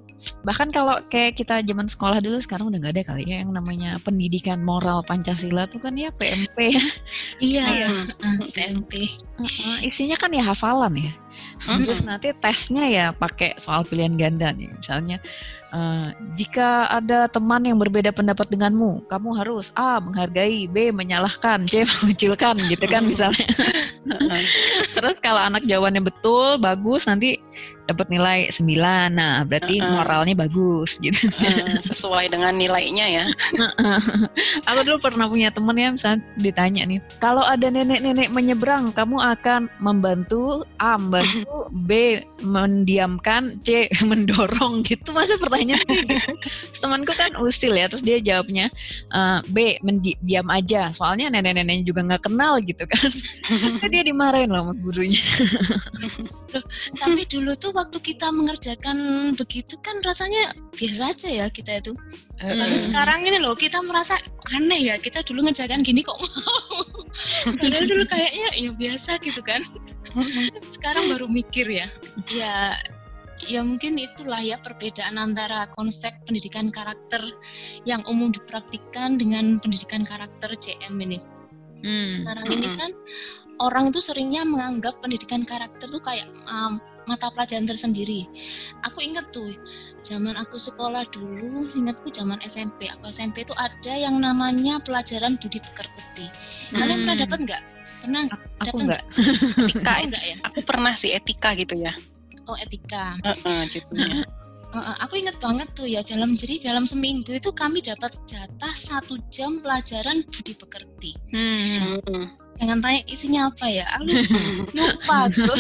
Bahkan 0.43 0.71
kalau 0.71 0.97
kayak 1.11 1.37
kita 1.37 1.61
zaman 1.63 1.87
sekolah 1.87 2.19
dulu 2.23 2.39
sekarang 2.39 2.71
udah 2.71 2.79
nggak 2.79 2.93
ada 2.95 3.03
kali 3.13 3.23
ya 3.27 3.43
yang 3.43 3.51
namanya 3.51 3.99
pendidikan 4.01 4.63
moral 4.63 5.03
Pancasila 5.03 5.67
tuh 5.67 5.79
kan 5.83 5.93
ya 5.95 6.09
PMP 6.15 6.57
ya. 6.73 6.85
Iya, 7.53 7.65
ya. 7.85 7.89
PMP. 8.49 9.03
Isinya 9.83 10.15
kan 10.15 10.31
ya 10.31 10.43
hafalan 10.47 10.95
ya. 10.95 11.13
Terus 11.63 12.03
nanti 12.03 12.31
tesnya 12.35 12.85
ya 12.87 13.05
pakai 13.15 13.55
soal 13.59 13.83
pilihan 13.87 14.15
ganda 14.15 14.51
nih. 14.51 14.71
Misalnya 14.71 15.19
Uh, 15.73 16.13
jika 16.37 16.85
ada 16.85 17.25
teman 17.25 17.65
yang 17.65 17.81
berbeda 17.81 18.13
pendapat 18.13 18.45
denganmu, 18.53 19.09
kamu 19.09 19.29
harus 19.33 19.73
A. 19.73 19.97
menghargai, 19.97 20.69
B. 20.69 20.93
menyalahkan, 20.93 21.65
C. 21.65 21.81
mengucilkan, 21.89 22.53
gitu 22.69 22.85
kan 22.85 23.01
misalnya. 23.01 23.49
Terus 24.95 25.17
kalau 25.17 25.41
anak 25.41 25.65
jawabannya 25.65 26.05
betul, 26.05 26.61
bagus, 26.61 27.09
nanti 27.09 27.41
dapat 27.83 28.07
nilai 28.07 28.47
9. 28.47 28.63
Nah, 29.11 29.43
berarti 29.43 29.79
uh 29.79 29.83
-uh. 29.83 29.91
moralnya 29.99 30.35
bagus 30.37 30.97
gitu. 31.03 31.27
Uh, 31.43 31.79
sesuai 31.83 32.31
dengan 32.31 32.55
nilainya 32.55 33.05
ya. 33.21 33.25
Aku 34.71 34.79
dulu 34.87 35.03
pernah 35.03 35.27
punya 35.27 35.51
temen 35.51 35.75
ya, 35.75 35.89
misalnya 35.91 36.23
ditanya 36.39 36.83
nih, 36.87 36.99
kalau 37.19 37.43
ada 37.43 37.67
nenek-nenek 37.67 38.31
menyeberang, 38.31 38.95
kamu 38.95 39.19
akan 39.19 39.67
membantu 39.83 40.63
A, 40.79 40.95
membantu 40.95 41.67
B, 41.83 42.23
mendiamkan, 42.39 43.59
C, 43.59 43.91
mendorong 44.09 44.83
gitu. 44.87 45.11
Masa 45.11 45.35
pertanyaan 45.35 45.83
gitu. 45.83 46.15
Temanku 46.79 47.11
kan 47.15 47.35
usil 47.43 47.75
ya, 47.75 47.91
terus 47.91 48.03
dia 48.03 48.19
jawabnya 48.23 48.71
uh, 49.11 49.43
B, 49.51 49.75
mendiam 49.83 50.47
aja. 50.47 50.91
Soalnya 50.95 51.27
nenek-neneknya 51.31 51.83
juga 51.83 52.01
nggak 52.07 52.31
kenal 52.31 52.63
gitu 52.63 52.87
kan. 52.87 53.11
dia 53.93 54.03
dimarahin 54.07 54.49
loh 54.49 54.71
sama 54.71 54.73
gurunya. 54.79 55.21
Loh, 56.55 56.63
tapi 56.97 57.21
dulu 57.29 57.51
tuh 57.59 57.72
waktu 57.73 57.97
kita 57.99 58.29
mengerjakan 58.29 58.97
begitu 59.35 59.75
kan 59.81 59.97
rasanya 60.05 60.53
biasa 60.77 61.11
aja 61.11 61.29
ya 61.43 61.45
kita 61.49 61.81
itu. 61.81 61.91
Hmm. 62.39 62.55
Tapi 62.55 62.77
sekarang 62.77 63.25
ini 63.25 63.41
loh 63.41 63.57
kita 63.57 63.81
merasa 63.81 64.15
aneh 64.53 64.93
ya 64.93 64.95
kita 65.01 65.25
dulu 65.25 65.49
ngerjakan 65.49 65.81
gini 65.81 66.05
kok 66.05 66.15
mau. 66.15 66.79
Padahal 67.57 67.85
dulu 67.85 68.03
kayaknya 68.05 68.47
ya 68.55 68.71
biasa 68.77 69.17
gitu 69.25 69.41
kan. 69.41 69.61
sekarang 70.75 71.09
baru 71.09 71.25
mikir 71.25 71.65
ya. 71.65 71.87
Ya 72.29 72.77
ya 73.49 73.65
mungkin 73.65 73.97
itulah 73.97 74.39
ya 74.39 74.55
perbedaan 74.61 75.17
antara 75.17 75.67
konsep 75.73 76.13
pendidikan 76.23 76.69
karakter 76.69 77.19
yang 77.83 78.05
umum 78.07 78.29
dipraktikkan 78.29 79.17
dengan 79.17 79.57
pendidikan 79.59 80.05
karakter 80.05 80.53
CM 80.55 80.95
ini. 81.01 81.19
Hmm. 81.83 82.07
Sekarang 82.07 82.47
ini 82.47 82.67
kan 82.79 82.91
orang 83.59 83.91
itu 83.91 83.99
seringnya 83.99 84.47
menganggap 84.47 85.03
pendidikan 85.03 85.43
karakter 85.43 85.91
tuh 85.91 85.99
kayak 85.99 86.31
um, 86.47 86.79
mata 87.05 87.29
pelajaran 87.33 87.67
tersendiri. 87.67 88.25
Aku 88.87 88.99
inget 89.03 89.25
tuh, 89.33 89.51
zaman 90.03 90.35
aku 90.39 90.55
sekolah 90.55 91.03
dulu, 91.11 91.63
ingatku 91.63 92.07
zaman 92.11 92.39
SMP. 92.43 92.87
Aku 92.99 93.09
SMP 93.09 93.43
itu 93.43 93.53
ada 93.55 93.93
yang 93.93 94.19
namanya 94.19 94.79
pelajaran 94.83 95.35
budi 95.39 95.59
pekerti. 95.59 96.25
Kalian 96.73 96.89
hmm. 96.89 97.01
pernah 97.05 97.17
dapat 97.19 97.39
nggak? 97.43 97.61
Pernah? 98.03 98.23
Aku 98.67 98.75
nggak. 98.83 99.03
Etika 99.71 99.93
enggak 100.03 100.23
ya? 100.23 100.35
Aku 100.51 100.59
pernah 100.67 100.93
sih 100.95 101.11
etika 101.15 101.55
gitu 101.55 101.75
ya. 101.79 101.93
Oh 102.47 102.57
etika. 102.59 103.15
Uh 103.23 103.31
-uh, 103.31 103.61
gitu 103.71 103.93
ya. 103.95 104.23
Uh, 104.73 104.97
aku 105.05 105.21
inget 105.21 105.37
banget 105.37 105.69
tuh 105.77 105.85
ya 105.85 106.01
dalam 106.01 106.33
jadi 106.33 106.73
dalam 106.73 106.89
seminggu 106.89 107.29
itu 107.29 107.53
kami 107.53 107.77
dapat 107.85 108.09
jatah 108.25 108.73
satu 108.73 109.21
jam 109.29 109.61
pelajaran 109.61 110.25
budi 110.25 110.57
pekerti. 110.57 111.11
Hmm. 111.29 112.25
Jangan 112.61 112.79
tanya 112.79 113.01
isinya 113.09 113.41
apa 113.49 113.65
ya, 113.65 113.85
aku 113.97 114.13
lupa 114.77 115.15
aku. 115.27 115.53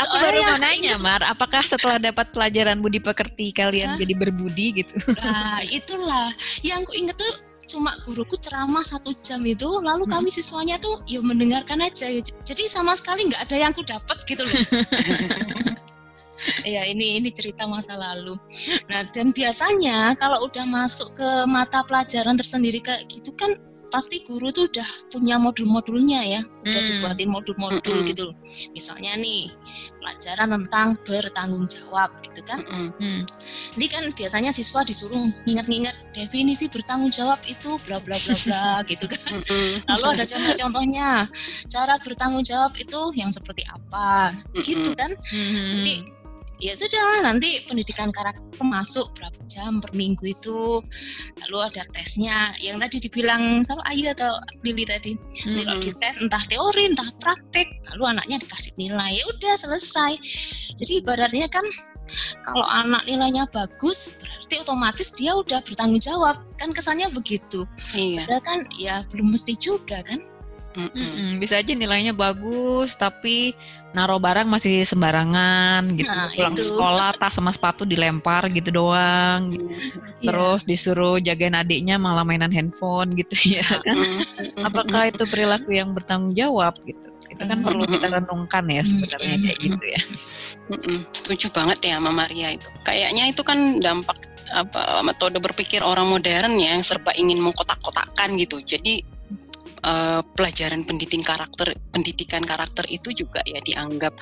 aku 0.00 0.14
baru 0.22 0.38
mau 0.46 0.58
nanya, 0.62 0.94
Mar, 1.02 1.20
apakah 1.26 1.66
setelah 1.66 1.98
dapat 1.98 2.30
pelajaran 2.30 2.78
budi 2.78 3.02
pekerti 3.02 3.50
kalian 3.50 3.94
Hah? 3.94 3.98
jadi 3.98 4.14
berbudi 4.16 4.80
gitu? 4.80 4.94
Nah, 5.18 5.60
itulah 5.68 6.30
yang 6.62 6.80
aku 6.86 6.94
inget 6.94 7.18
tuh 7.18 7.32
cuma 7.66 7.90
guruku 8.06 8.38
ceramah 8.38 8.86
satu 8.86 9.10
jam 9.26 9.42
itu 9.42 9.66
lalu 9.66 10.06
hmm. 10.06 10.12
kami 10.14 10.30
siswanya 10.30 10.78
tuh 10.78 11.02
ya 11.10 11.18
mendengarkan 11.18 11.82
aja 11.82 12.06
jadi 12.22 12.62
sama 12.70 12.94
sekali 12.94 13.26
nggak 13.26 13.42
ada 13.42 13.56
yang 13.58 13.74
aku 13.74 13.82
dapat 13.82 14.22
gitu 14.22 14.46
loh 14.46 14.54
ya 16.64 16.82
ini 16.86 17.18
ini 17.18 17.28
cerita 17.32 17.66
masa 17.66 17.98
lalu. 17.98 18.34
Nah 18.90 19.02
dan 19.10 19.32
biasanya 19.34 20.14
kalau 20.20 20.46
udah 20.46 20.64
masuk 20.68 21.14
ke 21.16 21.28
mata 21.50 21.82
pelajaran 21.86 22.38
tersendiri 22.38 22.78
kayak 22.82 23.02
gitu 23.10 23.32
kan 23.34 23.56
pasti 23.96 24.20
guru 24.28 24.52
tuh 24.52 24.68
udah 24.68 24.88
punya 25.08 25.40
modul-modulnya 25.40 26.20
ya, 26.36 26.40
udah 26.68 26.80
hmm. 26.84 26.90
dibuatin 26.92 27.32
modul-modul 27.32 28.04
hmm. 28.04 28.08
gitu. 28.12 28.28
Misalnya 28.76 29.16
nih 29.16 29.48
pelajaran 30.04 30.52
tentang 30.52 31.00
bertanggung 31.08 31.64
jawab 31.64 32.12
gitu 32.20 32.44
kan. 32.44 32.60
Hmm. 32.68 33.24
Ini 33.80 33.86
kan 33.88 34.04
biasanya 34.12 34.52
siswa 34.52 34.84
disuruh 34.84 35.16
nginget-nginget 35.48 35.96
definisi 36.12 36.68
bertanggung 36.68 37.08
jawab 37.08 37.40
itu 37.48 37.80
bla 37.88 37.96
bla 38.04 38.20
bla 38.20 38.36
bla 38.36 38.68
gitu 38.92 39.08
kan. 39.08 39.40
Lalu 39.96 40.06
ada 40.12 40.24
contoh-contohnya 40.36 41.24
cara 41.72 41.96
bertanggung 42.04 42.44
jawab 42.44 42.76
itu 42.76 43.00
yang 43.16 43.32
seperti 43.32 43.64
apa 43.72 44.28
gitu 44.60 44.92
kan. 44.92 45.08
Jadi 45.72 46.15
ya 46.56 46.72
sudah 46.72 47.26
nanti 47.26 47.64
pendidikan 47.68 48.08
karakter 48.12 48.44
masuk 48.64 49.12
berapa 49.16 49.40
jam 49.48 49.78
per 49.84 49.92
minggu 49.92 50.24
itu. 50.24 50.80
Lalu 51.46 51.58
ada 51.72 51.82
tesnya 51.92 52.52
yang 52.60 52.80
tadi 52.80 53.00
dibilang 53.00 53.60
sama 53.62 53.84
Ayu 53.92 54.08
atau 54.12 54.32
Lili 54.64 54.88
tadi. 54.88 55.14
Hmm. 55.16 55.56
kalau 55.62 55.80
dites 55.80 56.16
entah 56.20 56.42
teori 56.48 56.88
entah 56.88 57.08
praktek 57.20 57.68
lalu 57.92 58.16
anaknya 58.16 58.40
dikasih 58.40 58.72
nilai. 58.80 59.10
Ya 59.16 59.24
udah 59.28 59.54
selesai. 59.56 60.12
Jadi 60.76 60.92
ibaratnya 61.04 61.46
kan 61.52 61.64
kalau 62.46 62.64
anak 62.64 63.02
nilainya 63.04 63.44
bagus 63.50 64.20
berarti 64.22 64.62
otomatis 64.62 65.12
dia 65.14 65.36
udah 65.36 65.60
bertanggung 65.64 66.00
jawab. 66.00 66.40
Kan 66.56 66.72
kesannya 66.72 67.12
begitu. 67.12 67.68
Iya. 67.92 68.24
padahal 68.24 68.42
kan 68.44 68.58
ya 68.80 69.04
belum 69.12 69.32
mesti 69.36 69.56
juga 69.60 70.00
kan 70.04 70.20
Mm 70.76 70.92
-mm. 70.92 71.30
Bisa 71.40 71.56
aja 71.56 71.72
nilainya 71.72 72.12
bagus, 72.12 72.92
tapi 73.00 73.56
naruh 73.96 74.20
barang 74.20 74.44
masih 74.44 74.84
sembarangan 74.84 75.88
gitu. 75.96 76.12
Nah, 76.12 76.28
Pulang 76.28 76.52
itu. 76.52 76.68
sekolah 76.68 77.10
tas 77.16 77.32
sama 77.32 77.48
sepatu 77.48 77.88
dilempar 77.88 78.44
gitu 78.52 78.68
doang. 78.68 79.56
Gitu. 79.56 79.64
Terus 80.20 80.60
yeah. 80.62 80.68
disuruh 80.68 81.16
jagain 81.16 81.56
adiknya 81.56 81.96
malah 81.96 82.20
mainan 82.20 82.52
handphone 82.52 83.16
gitu 83.16 83.32
ya 83.56 83.64
kan. 83.64 83.96
Apakah 84.60 85.08
itu 85.08 85.24
perilaku 85.24 85.72
yang 85.72 85.96
bertanggung 85.96 86.36
jawab 86.36 86.76
gitu? 86.84 87.08
Itu 87.32 87.42
kan 87.48 87.64
perlu 87.64 87.88
kita 87.88 88.06
renungkan 88.12 88.64
ya 88.68 88.84
sebenarnya 88.84 89.36
kayak 89.40 89.58
gitu 89.64 89.84
ya. 89.88 90.00
Setuju 91.16 91.46
banget 91.56 91.80
ya 91.80 91.96
sama 91.96 92.12
Maria 92.12 92.52
itu. 92.52 92.68
Kayaknya 92.84 93.32
itu 93.32 93.40
kan 93.40 93.80
dampak 93.80 94.20
apa 94.52 95.02
metode 95.02 95.42
berpikir 95.42 95.82
orang 95.82 96.06
modern 96.06 96.54
ya 96.60 96.78
yang 96.78 96.84
serba 96.84 97.16
ingin 97.16 97.40
mengkotak-kotakan 97.40 98.36
gitu. 98.36 98.60
Jadi 98.60 99.15
uh, 99.86 100.20
pelajaran 100.34 100.82
pendidikan 100.82 101.22
karakter 101.22 101.72
pendidikan 101.94 102.42
karakter 102.42 102.84
itu 102.90 103.14
juga 103.14 103.40
ya 103.46 103.62
dianggap 103.62 104.12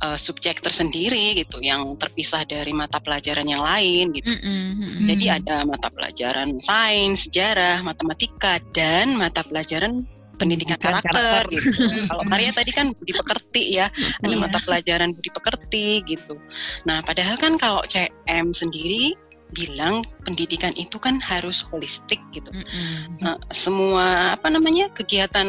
uh, 0.00 0.16
subjek 0.16 0.62
tersendiri 0.62 1.34
gitu 1.36 1.58
yang 1.58 1.98
terpisah 1.98 2.46
dari 2.46 2.70
mata 2.70 3.02
pelajaran 3.02 3.44
yang 3.44 3.60
lain 3.60 4.14
gitu. 4.14 4.30
Mm 4.30 4.70
-hmm. 4.78 5.06
Jadi 5.10 5.26
ada 5.26 5.66
mata 5.66 5.90
pelajaran 5.90 6.56
sains, 6.62 7.26
sejarah, 7.28 7.82
matematika 7.82 8.62
dan 8.70 9.18
mata 9.18 9.42
pelajaran 9.42 10.06
pendidikan 10.38 10.78
karakter, 10.78 11.10
karakter 11.10 11.42
gitu. 11.50 11.82
Kalau 12.14 12.24
Maria 12.30 12.54
tadi 12.54 12.70
kan 12.70 12.94
budi 12.94 13.10
pekerti 13.10 13.62
ya, 13.74 13.90
ada 14.22 14.30
yeah. 14.30 14.38
mata 14.38 14.58
pelajaran 14.62 15.10
budi 15.10 15.30
pekerti 15.34 15.86
gitu. 16.06 16.38
Nah, 16.86 17.02
padahal 17.02 17.34
kan 17.34 17.58
kalau 17.58 17.82
CM 17.90 18.54
sendiri 18.54 19.18
bilang 19.56 20.04
pendidikan 20.24 20.72
itu 20.76 21.00
kan 21.00 21.16
harus 21.24 21.64
holistik 21.72 22.20
gitu. 22.36 22.52
Mm 22.52 22.64
-hmm. 22.64 23.00
nah, 23.24 23.36
semua 23.48 24.36
apa 24.36 24.52
namanya 24.52 24.92
kegiatan 24.92 25.48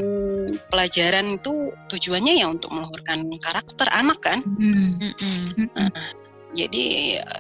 pelajaran 0.72 1.36
itu 1.36 1.75
tujuannya 1.91 2.39
ya 2.39 2.48
untuk 2.48 2.72
meluhurkan 2.72 3.27
karakter 3.44 3.88
anak 3.91 4.20
kan. 4.24 4.39
Mm 4.46 5.12
-hmm. 5.12 5.68
nah, 5.75 5.91
jadi 6.56 6.86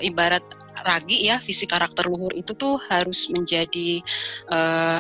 ibarat 0.03 0.43
ragi 0.83 1.27
ya 1.27 1.39
visi 1.39 1.65
karakter 1.67 2.07
luhur 2.07 2.31
itu 2.35 2.55
tuh 2.55 2.79
harus 2.91 3.31
menjadi 3.31 4.03
uh, 4.51 4.99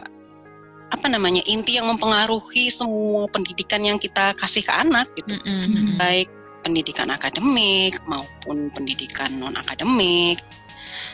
apa 0.89 1.05
namanya 1.05 1.45
inti 1.45 1.77
yang 1.77 1.85
mempengaruhi 1.85 2.73
semua 2.73 3.29
pendidikan 3.29 3.85
yang 3.85 4.01
kita 4.01 4.33
kasih 4.39 4.65
ke 4.65 4.73
anak 4.73 5.11
gitu. 5.13 5.35
Mm 5.43 5.67
-hmm. 5.67 5.95
Baik 5.99 6.29
pendidikan 6.63 7.07
akademik 7.07 7.95
maupun 8.03 8.67
pendidikan 8.75 9.31
non 9.39 9.55
akademik 9.55 10.39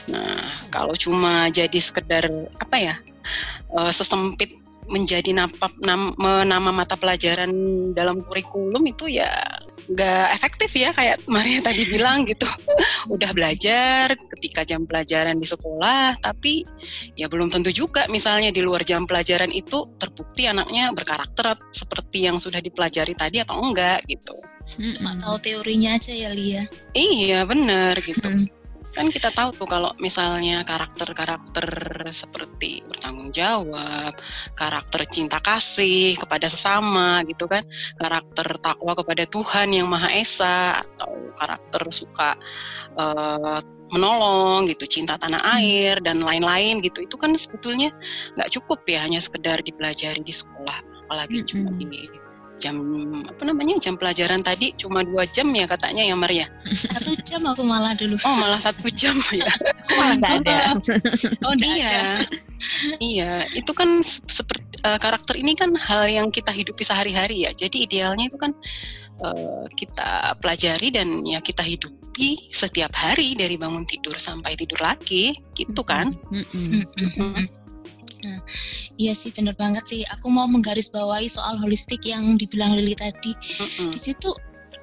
Nah, 0.10 0.70
kalau 0.70 0.94
cuma 0.94 1.50
jadi 1.50 1.80
sekedar 1.82 2.30
apa 2.62 2.78
ya 2.78 2.96
uh, 3.74 3.90
sesempit 3.90 4.66
menjadi 4.86 5.34
nama, 5.34 5.50
nama, 5.82 6.46
nama 6.46 6.70
mata 6.70 6.94
pelajaran 6.94 7.50
dalam 7.98 8.22
kurikulum 8.22 8.86
itu 8.86 9.10
ya 9.10 9.30
nggak 9.86 10.34
efektif 10.34 10.74
ya 10.74 10.90
kayak 10.90 11.22
Maria 11.30 11.62
tadi 11.62 11.86
bilang 11.90 12.26
gitu. 12.26 12.46
Udah 13.14 13.34
belajar 13.38 14.18
ketika 14.38 14.66
jam 14.66 14.86
pelajaran 14.90 15.38
di 15.38 15.46
sekolah, 15.46 16.18
tapi 16.22 16.66
ya 17.14 17.30
belum 17.30 17.54
tentu 17.54 17.70
juga 17.70 18.10
misalnya 18.10 18.50
di 18.50 18.66
luar 18.66 18.82
jam 18.82 19.06
pelajaran 19.06 19.54
itu 19.54 19.86
terbukti 20.02 20.50
anaknya 20.50 20.90
berkarakter 20.94 21.54
seperti 21.70 22.26
yang 22.26 22.42
sudah 22.42 22.62
dipelajari 22.62 23.14
tadi 23.14 23.42
atau 23.42 23.62
enggak 23.62 24.02
gitu. 24.10 24.34
Cuma 24.78 25.14
tahu 25.22 25.38
teorinya 25.38 25.94
aja 25.94 26.14
ya 26.14 26.34
Lia. 26.34 26.66
Iya 26.98 27.46
benar 27.46 27.94
gitu. 28.02 28.26
Hmm 28.26 28.65
kan 28.96 29.12
kita 29.12 29.28
tahu 29.36 29.52
tuh 29.52 29.68
kalau 29.68 29.92
misalnya 30.00 30.64
karakter-karakter 30.64 31.68
seperti 32.16 32.80
bertanggung 32.88 33.30
jawab, 33.36 34.16
karakter 34.56 35.04
cinta 35.12 35.44
kasih 35.44 36.16
kepada 36.16 36.48
sesama 36.48 37.20
gitu 37.28 37.46
kan, 37.46 37.60
karakter 38.00 38.56
takwa 38.64 38.96
kepada 38.96 39.28
Tuhan 39.28 39.76
yang 39.76 39.92
Maha 39.92 40.16
Esa 40.16 40.80
atau 40.80 41.12
karakter 41.36 41.84
suka 41.92 42.40
uh, 42.96 43.60
menolong 43.92 44.66
gitu, 44.72 44.88
cinta 44.88 45.20
tanah 45.20 45.44
hmm. 45.44 45.56
air 45.60 45.96
dan 46.00 46.24
lain-lain 46.24 46.80
gitu, 46.80 47.04
itu 47.04 47.20
kan 47.20 47.36
sebetulnya 47.36 47.92
nggak 48.40 48.50
cukup 48.56 48.80
ya 48.88 49.04
hanya 49.04 49.20
sekedar 49.20 49.60
dipelajari 49.60 50.24
di 50.24 50.32
sekolah, 50.32 51.06
apalagi 51.06 51.44
-hmm. 51.44 51.48
cuma 51.52 51.70
di 51.76 51.86
jam 52.62 52.80
apa 53.28 53.42
namanya 53.44 53.78
jam 53.82 54.00
pelajaran 54.00 54.40
tadi 54.40 54.72
cuma 54.80 55.04
dua 55.04 55.28
jam 55.28 55.52
ya 55.52 55.68
katanya 55.68 56.04
ya 56.08 56.16
Maria 56.16 56.48
satu 56.66 57.14
jam 57.22 57.42
aku 57.46 57.62
malah 57.62 57.94
dulu. 57.94 58.18
Oh 58.26 58.36
malah 58.42 58.58
satu 58.58 58.90
jam 58.90 59.14
ya? 59.30 59.46
Malah 59.98 60.16
nggak 60.18 60.34
ada. 60.42 60.58
Oh 61.46 61.54
iya. 61.62 61.86
ada. 61.86 62.02
iya 62.98 63.32
itu 63.54 63.72
kan 63.76 64.02
seperti 64.06 64.82
uh, 64.82 64.98
karakter 64.98 65.38
ini 65.38 65.54
kan 65.54 65.74
hal 65.78 66.10
yang 66.10 66.28
kita 66.34 66.50
hidupi 66.50 66.82
sehari-hari 66.82 67.46
ya. 67.46 67.52
Jadi 67.54 67.86
idealnya 67.86 68.26
itu 68.30 68.38
kan 68.40 68.52
uh, 69.22 69.66
kita 69.78 70.40
pelajari 70.42 70.90
dan 70.90 71.22
ya 71.22 71.40
kita 71.40 71.62
hidupi 71.62 72.50
setiap 72.50 72.94
hari 72.98 73.38
dari 73.38 73.60
bangun 73.60 73.86
tidur 73.86 74.18
sampai 74.18 74.58
tidur 74.58 74.82
lagi 74.82 75.38
gitu 75.54 75.82
kan? 75.86 76.10
Mm 76.34 76.44
-hmm. 76.50 76.70
Mm 76.82 77.10
-hmm. 77.14 77.34
Nah, 78.26 78.42
iya 78.98 79.14
sih 79.14 79.30
bener 79.30 79.54
banget 79.54 79.86
sih. 79.86 80.02
Aku 80.18 80.34
mau 80.34 80.50
menggarisbawahi 80.50 81.30
soal 81.30 81.62
holistik 81.62 82.02
yang 82.10 82.26
dibilang 82.42 82.74
Lili 82.74 82.98
tadi. 82.98 83.38
Mm-hmm. 83.38 83.94
Di 83.94 84.00
situ 84.02 84.30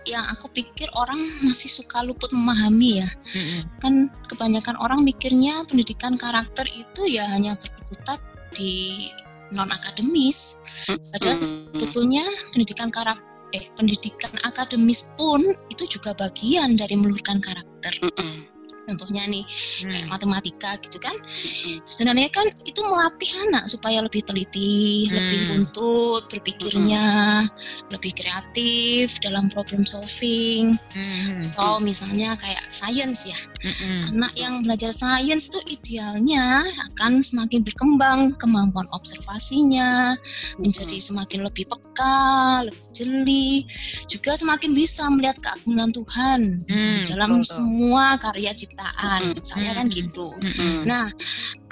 yang 0.06 0.22
aku 0.34 0.50
pikir 0.50 0.90
orang 0.98 1.18
masih 1.46 1.70
suka 1.70 2.06
luput 2.06 2.30
memahami 2.30 3.02
ya. 3.02 3.08
Mm-hmm. 3.10 3.62
Kan 3.82 3.94
kebanyakan 4.30 4.76
orang 4.78 5.02
mikirnya 5.02 5.66
pendidikan 5.66 6.14
karakter 6.14 6.66
itu 6.70 7.02
ya 7.10 7.26
hanya 7.34 7.58
berkutat 7.58 8.22
di 8.54 9.10
non 9.50 9.68
akademis. 9.68 10.62
Padahal 10.86 11.42
mm-hmm. 11.42 11.74
sebetulnya 11.74 12.24
pendidikan 12.54 12.94
karakter 12.94 13.26
eh 13.52 13.68
pendidikan 13.76 14.32
akademis 14.48 15.12
pun 15.20 15.44
itu 15.68 15.84
juga 15.84 16.16
bagian 16.16 16.72
dari 16.72 16.96
meluhurkan 16.96 17.36
karakter. 17.42 17.92
Mm-hmm 18.00 18.51
contohnya 18.86 19.22
nih 19.30 19.44
hmm. 19.46 19.90
kayak 19.90 20.06
matematika 20.10 20.70
gitu 20.82 20.98
kan 20.98 21.14
hmm. 21.14 21.78
sebenarnya 21.86 22.28
kan 22.34 22.46
itu 22.66 22.80
melatih 22.82 23.30
anak 23.48 23.64
supaya 23.70 24.02
lebih 24.02 24.22
teliti 24.26 25.06
hmm. 25.06 25.14
lebih 25.14 25.40
runtut 25.54 26.22
berpikirnya 26.32 27.06
hmm. 27.46 27.92
lebih 27.94 28.12
kreatif 28.18 29.18
dalam 29.22 29.46
problem 29.54 29.86
solving 29.86 30.74
hmm. 30.94 31.54
atau 31.54 31.78
misalnya 31.78 32.34
kayak 32.38 32.64
sains 32.74 33.30
ya 33.30 33.38
hmm. 33.86 34.18
anak 34.18 34.32
yang 34.34 34.54
belajar 34.66 34.90
sains 34.90 35.50
itu 35.52 35.60
idealnya 35.70 36.66
akan 36.92 37.22
semakin 37.22 37.62
berkembang 37.62 38.34
kemampuan 38.42 38.86
observasinya 38.90 40.18
hmm. 40.18 40.58
menjadi 40.58 40.98
semakin 40.98 41.46
lebih 41.46 41.70
peka 41.70 42.66
lebih 42.66 42.90
jeli 42.92 43.64
juga 44.10 44.36
semakin 44.36 44.74
bisa 44.76 45.06
melihat 45.14 45.38
keagungan 45.40 45.90
Tuhan 45.94 46.40
hmm, 46.68 47.00
dalam 47.08 47.40
betul. 47.40 47.48
semua 47.48 48.20
karya 48.20 48.52
ciptaan 48.52 48.71
mm 48.76 48.96
-hmm. 48.96 49.32
misalnya 49.36 49.72
kan 49.76 49.86
gitu 49.92 50.26
mm 50.40 50.48
-hmm. 50.48 50.80
nah 50.88 51.06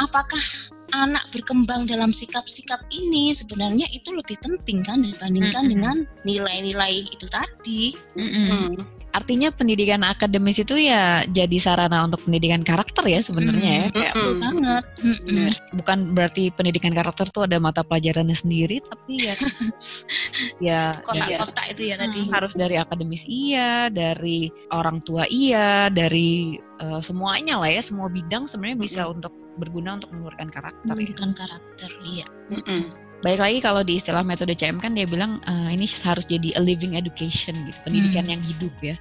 apakah 0.00 0.42
anak 0.90 1.22
berkembang 1.30 1.86
dalam 1.86 2.10
sikap-sikap 2.10 2.82
ini 2.90 3.30
sebenarnya 3.30 3.86
itu 3.94 4.10
lebih 4.10 4.34
penting 4.42 4.82
kan 4.82 4.98
dibandingkan 5.00 5.64
mm 5.64 5.70
-hmm. 5.70 5.74
dengan 5.78 5.96
nilai-nilai 6.26 7.06
itu 7.06 7.26
tadi 7.30 7.94
mm 8.18 8.28
-hmm. 8.28 8.99
Artinya 9.10 9.50
pendidikan 9.50 10.02
akademis 10.06 10.62
itu 10.62 10.78
ya 10.78 11.26
jadi 11.26 11.56
sarana 11.58 12.06
untuk 12.06 12.22
pendidikan 12.22 12.62
karakter 12.62 13.02
ya 13.10 13.20
sebenarnya 13.20 13.70
ya. 13.70 13.84
Kayak, 13.90 14.12
betul 14.14 14.34
banget. 14.38 14.84
Bukan 15.74 15.98
berarti 16.14 16.44
pendidikan 16.54 16.94
karakter 16.94 17.26
tuh 17.30 17.46
ada 17.46 17.58
mata 17.58 17.82
pelajarannya 17.82 18.36
sendiri, 18.38 18.78
tapi 18.86 19.18
ya 19.18 19.34
ya 20.70 20.80
kotak-kotak 21.02 21.66
ya, 21.66 21.72
itu 21.74 21.82
ya 21.90 21.96
tadi. 21.98 22.20
Harus 22.30 22.54
dari 22.54 22.76
akademis 22.78 23.24
iya, 23.26 23.90
dari 23.90 24.46
orang 24.70 25.02
tua 25.02 25.26
iya, 25.26 25.90
dari 25.90 26.54
uh, 26.78 27.02
semuanya 27.02 27.58
lah 27.58 27.70
ya, 27.70 27.82
semua 27.82 28.06
bidang 28.06 28.46
sebenarnya 28.46 28.78
bisa 28.78 29.02
untuk 29.10 29.34
berguna 29.58 29.98
untuk 29.98 30.14
menurunkan 30.14 30.48
karakter. 30.54 30.86
Menurunkan 30.86 31.30
karakter, 31.34 31.90
iya. 32.06 32.26
Mm 32.48 32.62
-mm. 32.62 32.82
Baik 33.20 33.40
lagi 33.40 33.58
kalau 33.60 33.84
di 33.84 34.00
istilah 34.00 34.24
metode 34.24 34.56
CM 34.56 34.80
kan 34.80 34.96
dia 34.96 35.04
bilang 35.04 35.44
uh, 35.44 35.68
ini 35.68 35.84
harus 35.84 36.24
jadi 36.24 36.56
a 36.56 36.60
living 36.64 36.96
education 36.96 37.52
gitu, 37.68 37.78
pendidikan 37.84 38.24
hmm. 38.24 38.32
yang 38.32 38.42
hidup 38.42 38.74
ya. 38.80 38.96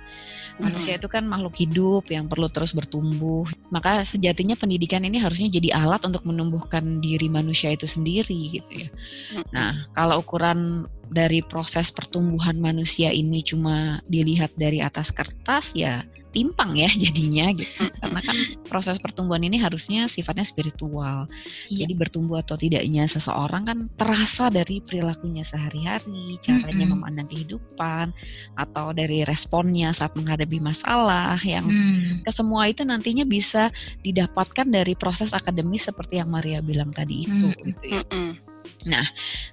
Manusia 0.59 0.93
hmm. 0.95 0.99
itu 0.99 1.07
kan 1.07 1.23
makhluk 1.23 1.55
hidup 1.55 2.03
yang 2.11 2.27
perlu 2.27 2.51
terus 2.51 2.75
bertumbuh. 2.75 3.47
Maka 3.71 4.03
sejatinya 4.03 4.59
pendidikan 4.59 5.07
ini 5.07 5.23
harusnya 5.23 5.47
jadi 5.47 5.71
alat 5.71 6.03
untuk 6.03 6.27
menumbuhkan 6.27 6.99
diri 6.99 7.31
manusia 7.31 7.71
itu 7.71 7.87
sendiri 7.87 8.59
gitu 8.59 8.71
ya. 8.75 8.89
Hmm. 9.31 9.45
Nah, 9.55 9.71
kalau 9.95 10.19
ukuran 10.19 10.83
dari 11.09 11.41
proses 11.41 11.89
pertumbuhan 11.89 12.61
manusia 12.61 13.09
ini 13.09 13.41
cuma 13.41 13.99
dilihat 14.05 14.53
dari 14.55 14.79
atas 14.79 15.09
kertas 15.09 15.73
ya 15.73 16.05
timpang 16.29 16.77
ya 16.77 16.89
jadinya 17.03 17.49
gitu 17.57 17.89
karena 17.97 18.21
kan 18.21 18.37
proses 18.69 19.01
pertumbuhan 19.01 19.41
ini 19.41 19.57
harusnya 19.57 20.05
sifatnya 20.05 20.45
spiritual 20.45 21.25
iya. 21.69 21.85
jadi 21.85 21.93
bertumbuh 21.97 22.41
atau 22.41 22.55
tidaknya 22.55 23.09
seseorang 23.09 23.65
kan 23.65 23.79
terasa 23.97 24.53
dari 24.53 24.81
perilakunya 24.81 25.41
sehari-hari 25.41 26.37
caranya 26.41 26.69
mm 26.69 26.79
-hmm. 26.85 26.91
memandang 26.93 27.27
kehidupan 27.27 28.13
atau 28.53 28.93
dari 28.93 29.25
responnya 29.25 29.89
saat 29.91 30.13
menghadapi 30.13 30.61
masalah 30.61 31.41
yang 31.41 31.65
mm. 31.65 32.21
ke 32.21 32.31
semua 32.31 32.69
itu 32.69 32.85
nantinya 32.85 33.25
bisa 33.25 33.73
didapatkan 34.05 34.69
dari 34.69 34.93
proses 34.93 35.33
akademis 35.33 35.89
seperti 35.89 36.21
yang 36.21 36.29
Maria 36.29 36.61
bilang 36.61 36.93
tadi 36.93 37.25
itu 37.25 37.47
mm. 37.49 37.61
gitu 37.65 37.83
ya. 37.89 38.01
Mm 38.05 38.13
-hmm. 38.13 38.48
Nah, 38.87 39.03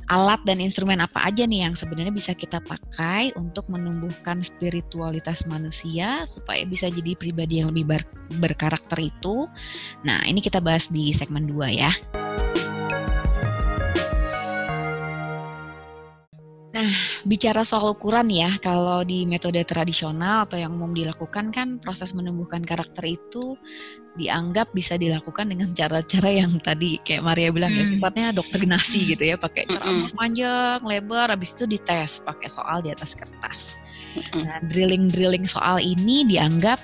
alat 0.06 0.38
dan 0.46 0.62
instrumen 0.62 1.02
apa 1.02 1.26
aja 1.26 1.42
nih 1.42 1.66
yang 1.66 1.74
sebenarnya 1.74 2.14
bisa 2.14 2.30
kita 2.30 2.62
pakai 2.62 3.34
untuk 3.34 3.66
menumbuhkan 3.66 4.38
spiritualitas 4.46 5.50
manusia 5.50 6.22
supaya 6.28 6.62
bisa 6.62 6.86
jadi 6.86 7.18
pribadi 7.18 7.58
yang 7.58 7.74
lebih 7.74 7.90
ber 7.90 8.02
berkarakter 8.38 9.02
itu. 9.02 9.50
Nah, 10.06 10.22
ini 10.30 10.38
kita 10.38 10.62
bahas 10.62 10.86
di 10.86 11.10
segmen 11.10 11.50
2 11.50 11.74
ya. 11.74 11.90
Nah, 16.76 16.92
bicara 17.24 17.64
soal 17.64 17.96
ukuran 17.96 18.28
ya, 18.28 18.52
kalau 18.60 19.00
di 19.00 19.24
metode 19.24 19.64
tradisional 19.64 20.44
atau 20.44 20.60
yang 20.60 20.76
umum 20.76 20.92
dilakukan 20.92 21.48
kan 21.48 21.80
proses 21.80 22.12
menumbuhkan 22.12 22.60
karakter 22.60 23.16
itu 23.16 23.56
dianggap 24.20 24.76
bisa 24.76 25.00
dilakukan 25.00 25.48
dengan 25.48 25.72
cara-cara 25.72 26.28
yang 26.28 26.52
tadi 26.60 27.00
kayak 27.00 27.24
Maria 27.24 27.48
bilang 27.48 27.72
ya, 27.72 27.80
hmm. 27.80 27.88
ya 27.88 27.94
sifatnya 27.96 28.26
doktrinasi 28.36 28.98
gitu 29.16 29.24
ya, 29.24 29.36
pakai 29.40 29.64
cara 29.64 29.88
hmm. 29.88 30.20
panjang, 30.20 30.80
lebar, 30.84 31.32
habis 31.32 31.56
itu 31.56 31.64
dites 31.64 32.20
pakai 32.20 32.48
soal 32.52 32.84
di 32.84 32.92
atas 32.92 33.16
kertas. 33.16 33.80
Hmm. 34.12 34.44
Nah, 34.44 34.60
drilling-drilling 34.68 35.48
soal 35.48 35.80
ini 35.80 36.28
dianggap 36.28 36.76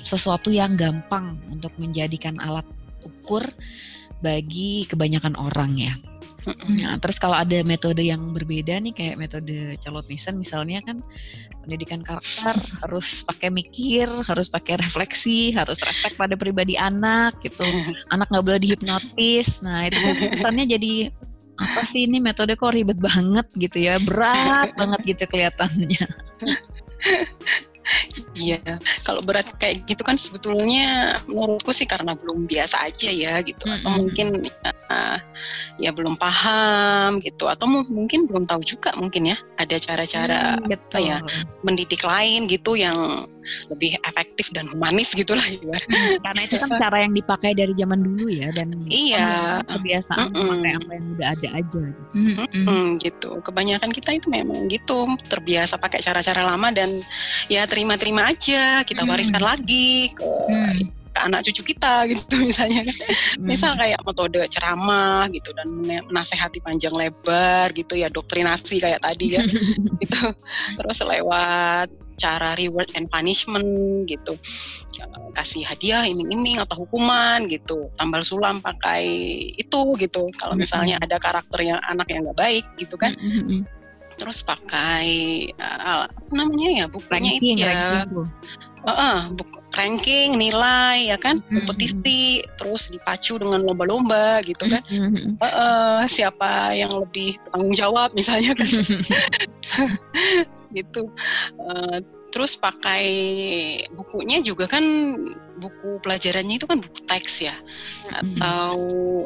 sesuatu 0.00 0.48
yang 0.48 0.80
gampang 0.80 1.36
untuk 1.52 1.76
menjadikan 1.76 2.40
alat 2.40 2.64
ukur 3.04 3.44
bagi 4.24 4.88
kebanyakan 4.88 5.36
orang 5.36 5.76
ya. 5.76 5.92
Nah, 6.44 7.00
terus 7.00 7.16
kalau 7.16 7.36
ada 7.36 7.56
metode 7.64 8.04
yang 8.04 8.20
berbeda 8.36 8.76
nih 8.76 8.92
kayak 8.92 9.16
metode 9.16 9.80
calon 9.80 10.04
Mason 10.04 10.36
misalnya 10.36 10.84
kan 10.84 11.00
pendidikan 11.64 12.04
karakter 12.04 12.52
harus 12.84 13.24
pakai 13.24 13.48
mikir, 13.48 14.08
harus 14.28 14.52
pakai 14.52 14.76
refleksi, 14.80 15.56
harus 15.56 15.80
respect 15.80 16.20
pada 16.20 16.36
pribadi 16.36 16.76
anak 16.76 17.40
gitu. 17.40 17.64
Anak 18.12 18.28
nggak 18.28 18.44
boleh 18.44 18.60
dihipnotis. 18.60 19.64
Nah, 19.64 19.88
itu 19.88 19.96
kesannya 20.36 20.68
jadi 20.68 21.08
apa 21.54 21.86
sih 21.86 22.10
ini 22.10 22.18
metode 22.18 22.58
kok 22.58 22.74
ribet 22.74 22.98
banget 22.98 23.46
gitu 23.56 23.88
ya, 23.88 23.96
berat 24.02 24.74
banget 24.76 25.16
gitu 25.16 25.24
kelihatannya. 25.30 26.04
Iya, 28.34 28.58
kalau 29.06 29.22
berat 29.22 29.46
kayak 29.56 29.86
gitu 29.86 30.02
kan 30.02 30.18
sebetulnya 30.18 31.18
menurutku 31.30 31.70
sih 31.70 31.86
karena 31.86 32.18
belum 32.18 32.50
biasa 32.50 32.82
aja 32.82 33.10
ya 33.10 33.38
gitu, 33.46 33.62
mm 33.62 33.70
-hmm. 33.70 33.78
atau 33.78 33.90
mungkin 33.94 34.26
ya, 34.42 34.72
ya 35.78 35.90
belum 35.94 36.18
paham 36.18 37.22
gitu. 37.22 37.46
Atau 37.46 37.70
mungkin 37.70 38.26
belum 38.26 38.44
tahu 38.50 38.66
juga 38.66 38.90
mungkin 38.98 39.30
ya 39.30 39.36
ada 39.54 39.76
cara-cara 39.78 40.58
hmm, 40.58 40.74
apa 40.74 40.98
ya 40.98 41.18
mendidik 41.62 42.02
lain 42.02 42.50
gitu 42.50 42.74
yang 42.74 43.26
lebih 43.68 43.94
efektif 44.08 44.48
dan 44.56 44.64
humanis 44.72 45.12
gitulah 45.12 45.44
hmm, 45.44 46.16
karena 46.24 46.40
itu 46.48 46.56
kan 46.56 46.70
cara 46.80 47.04
yang 47.04 47.12
dipakai 47.12 47.52
dari 47.52 47.76
zaman 47.76 48.00
dulu 48.00 48.32
ya 48.32 48.48
dan 48.56 48.72
iya. 48.88 49.60
kebiasaan 49.68 50.32
mm 50.32 50.34
-mm. 50.34 50.42
memakai 50.48 50.72
apa 50.80 50.90
yang 50.96 51.06
udah 51.12 51.28
ada 51.28 51.48
aja 51.60 51.82
gitu. 51.92 52.08
Mm 52.14 52.34
-mm, 52.48 52.84
gitu. 53.04 53.30
Kebanyakan 53.44 53.90
kita 53.92 54.10
itu 54.16 54.26
memang 54.32 54.66
gitu 54.72 55.06
terbiasa 55.28 55.76
pakai 55.76 56.00
cara-cara 56.00 56.42
lama 56.46 56.72
dan 56.72 56.88
ya 57.52 57.68
terima-terima 57.68 58.23
aja 58.24 58.80
kita 58.88 59.04
wariskan 59.04 59.42
mm. 59.42 59.48
lagi 59.48 60.10
ke 60.16 60.24
mm 60.24 61.04
ke 61.14 61.20
anak 61.22 61.46
cucu 61.46 61.62
kita 61.74 62.04
gitu 62.10 62.42
misalnya 62.42 62.82
kan. 62.82 62.96
Hmm. 63.38 63.46
Misal 63.46 63.72
kayak 63.78 64.02
metode 64.02 64.42
ceramah 64.50 65.30
gitu 65.30 65.54
dan 65.54 65.70
menasehati 66.10 66.58
panjang 66.58 66.90
lebar 66.90 67.70
gitu 67.70 67.94
ya 67.94 68.10
doktrinasi 68.10 68.82
kayak 68.82 68.98
tadi 68.98 69.38
ya. 69.38 69.42
gitu. 70.02 70.22
Terus 70.74 70.98
lewat 71.06 71.88
cara 72.18 72.58
reward 72.58 72.90
and 72.98 73.06
punishment 73.10 73.66
gitu 74.06 74.38
kasih 75.34 75.66
hadiah 75.66 76.06
iming-iming 76.06 76.62
atau 76.62 76.86
hukuman 76.86 77.42
gitu 77.50 77.90
tambal 77.98 78.22
sulam 78.22 78.62
pakai 78.62 79.02
itu 79.58 79.80
gitu 79.98 80.30
kalau 80.38 80.54
misalnya 80.54 80.94
ada 81.02 81.18
karakter 81.18 81.66
yang 81.66 81.82
anak 81.90 82.06
yang 82.14 82.22
nggak 82.22 82.38
baik 82.38 82.64
gitu 82.78 82.94
kan 82.94 83.10
terus 84.16 84.42
pakai 84.42 85.06
uh, 85.58 86.06
apa 86.08 86.32
namanya 86.32 86.84
ya 86.84 86.86
bukunya 86.88 87.32
itu 87.38 87.62
ya. 87.62 88.06
uh, 88.06 88.90
uh, 88.90 89.18
buku, 89.32 89.58
ranking 89.74 90.38
nilai 90.38 91.10
ya 91.10 91.16
kan 91.18 91.42
kompetisi 91.42 92.40
mm-hmm. 92.40 92.56
terus 92.56 92.88
dipacu 92.94 93.36
dengan 93.36 93.66
lomba-lomba 93.66 94.40
gitu 94.46 94.64
kan. 94.70 94.82
Mm-hmm. 94.86 95.42
uh, 95.42 95.46
uh, 95.46 95.98
siapa 96.06 96.78
yang 96.78 96.94
lebih 96.94 97.36
bertanggung 97.44 97.74
jawab 97.74 98.08
misalnya 98.14 98.54
kan. 98.54 98.70
Gitu. 100.74 101.06
Uh, 101.54 102.02
terus 102.34 102.58
pakai 102.58 103.06
bukunya 103.94 104.42
juga 104.42 104.66
kan 104.66 104.82
buku 105.54 106.02
pelajarannya 106.02 106.58
itu 106.58 106.66
kan 106.66 106.82
buku 106.82 106.98
teks 107.06 107.46
ya 107.46 107.54
atau 108.10 108.74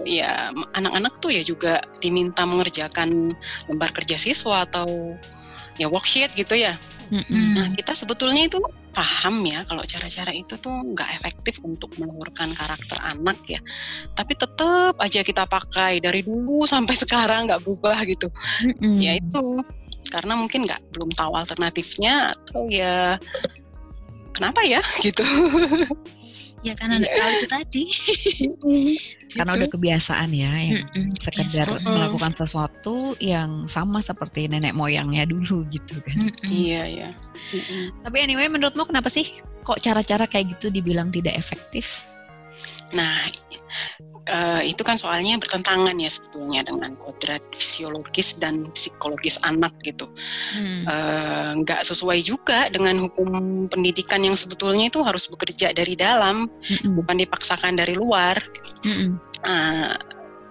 ya 0.05 0.53
anak-anak 0.77 1.17
tuh 1.17 1.33
ya 1.33 1.41
juga 1.41 1.81
diminta 2.05 2.45
mengerjakan 2.45 3.33
lembar 3.73 3.97
kerja 3.97 4.21
siswa 4.21 4.69
atau 4.69 5.17
ya 5.81 5.89
worksheet 5.89 6.37
gitu 6.37 6.53
ya 6.53 6.77
Mm-hmm. 7.09 7.47
Nah, 7.57 7.67
kita 7.73 7.97
sebetulnya 7.97 8.53
itu 8.53 8.61
paham 8.93 9.41
ya 9.49 9.65
kalau 9.65 9.81
cara-cara 9.89 10.29
itu 10.29 10.61
tuh 10.61 10.73
nggak 10.93 11.09
efektif 11.17 11.57
untuk 11.65 11.89
meluhurkan 11.97 12.53
karakter 12.53 13.01
anak 13.01 13.41
ya. 13.49 13.61
Tapi 14.13 14.37
tetap 14.37 14.93
aja 15.01 15.25
kita 15.25 15.49
pakai 15.49 16.05
dari 16.05 16.21
dulu 16.21 16.69
sampai 16.69 16.95
sekarang 17.03 17.49
nggak 17.49 17.65
berubah 17.65 18.05
gitu. 18.05 18.29
Mm-hmm. 18.29 18.97
Ya 19.01 19.17
itu 19.17 19.65
karena 20.09 20.35
mungkin 20.35 20.65
nggak 20.65 20.81
belum 20.97 21.11
tahu 21.13 21.33
alternatifnya 21.37 22.33
atau 22.35 22.67
ya 22.69 23.17
kenapa 24.33 24.65
ya 24.65 24.81
gitu. 25.07 25.25
ya 26.67 26.75
karena 26.75 26.99
nggak 26.99 27.15
tahu 27.15 27.31
itu 27.31 27.47
tadi. 27.47 27.85
Karena 29.31 29.55
udah 29.55 29.69
kebiasaan 29.71 30.31
ya 30.35 30.53
yang 30.59 30.83
sekedar 31.23 31.71
melakukan 31.87 32.35
sesuatu 32.35 33.15
yang 33.23 33.71
sama 33.71 34.03
seperti 34.03 34.51
nenek 34.51 34.75
moyangnya 34.75 35.23
dulu 35.23 35.63
gitu 35.71 36.03
kan. 36.03 36.19
Iya 36.51 36.83
iya. 36.89 37.09
Tapi 38.03 38.17
anyway 38.19 38.51
menurutmu 38.51 38.91
kenapa 38.91 39.07
sih 39.07 39.29
kok 39.63 39.79
cara-cara 39.79 40.27
kayak 40.27 40.59
gitu 40.59 40.75
dibilang 40.75 41.15
tidak 41.15 41.39
efektif? 41.39 42.03
Nah 42.91 43.31
uh, 44.29 44.63
itu 44.63 44.85
kan 44.85 45.01
soalnya 45.01 45.41
bertentangan 45.41 45.97
ya 45.97 46.11
sebetulnya 46.13 46.61
dengan 46.63 46.95
kodrat 47.01 47.43
fisiologis 47.57 48.37
dan 48.37 48.69
psikologis 48.77 49.41
anak 49.43 49.73
gitu. 49.83 50.07
Hmm. 50.55 50.83
Uh, 50.85 51.51
nggak 51.65 51.83
sesuai 51.83 52.21
juga 52.23 52.69
dengan 52.69 53.09
hukum 53.09 53.67
pendidikan 53.67 54.23
yang 54.23 54.37
sebetulnya 54.37 54.93
itu 54.93 55.01
harus 55.03 55.27
bekerja 55.27 55.73
dari 55.73 55.97
dalam, 55.97 56.47
hmm. 56.47 56.95
bukan 56.95 57.17
dipaksakan 57.25 57.75
dari 57.75 57.97
luar. 57.97 58.37
Hmm. 58.85 59.19
Uh, 59.43 59.95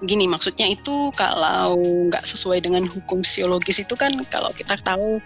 gini 0.06 0.30
maksudnya 0.30 0.70
itu 0.70 1.10
kalau 1.18 1.74
nggak 1.82 2.22
sesuai 2.22 2.62
dengan 2.62 2.86
hukum 2.86 3.26
psikologis 3.26 3.82
itu 3.82 3.98
kan 3.98 4.14
kalau 4.30 4.54
kita 4.54 4.78
tahu 4.78 5.18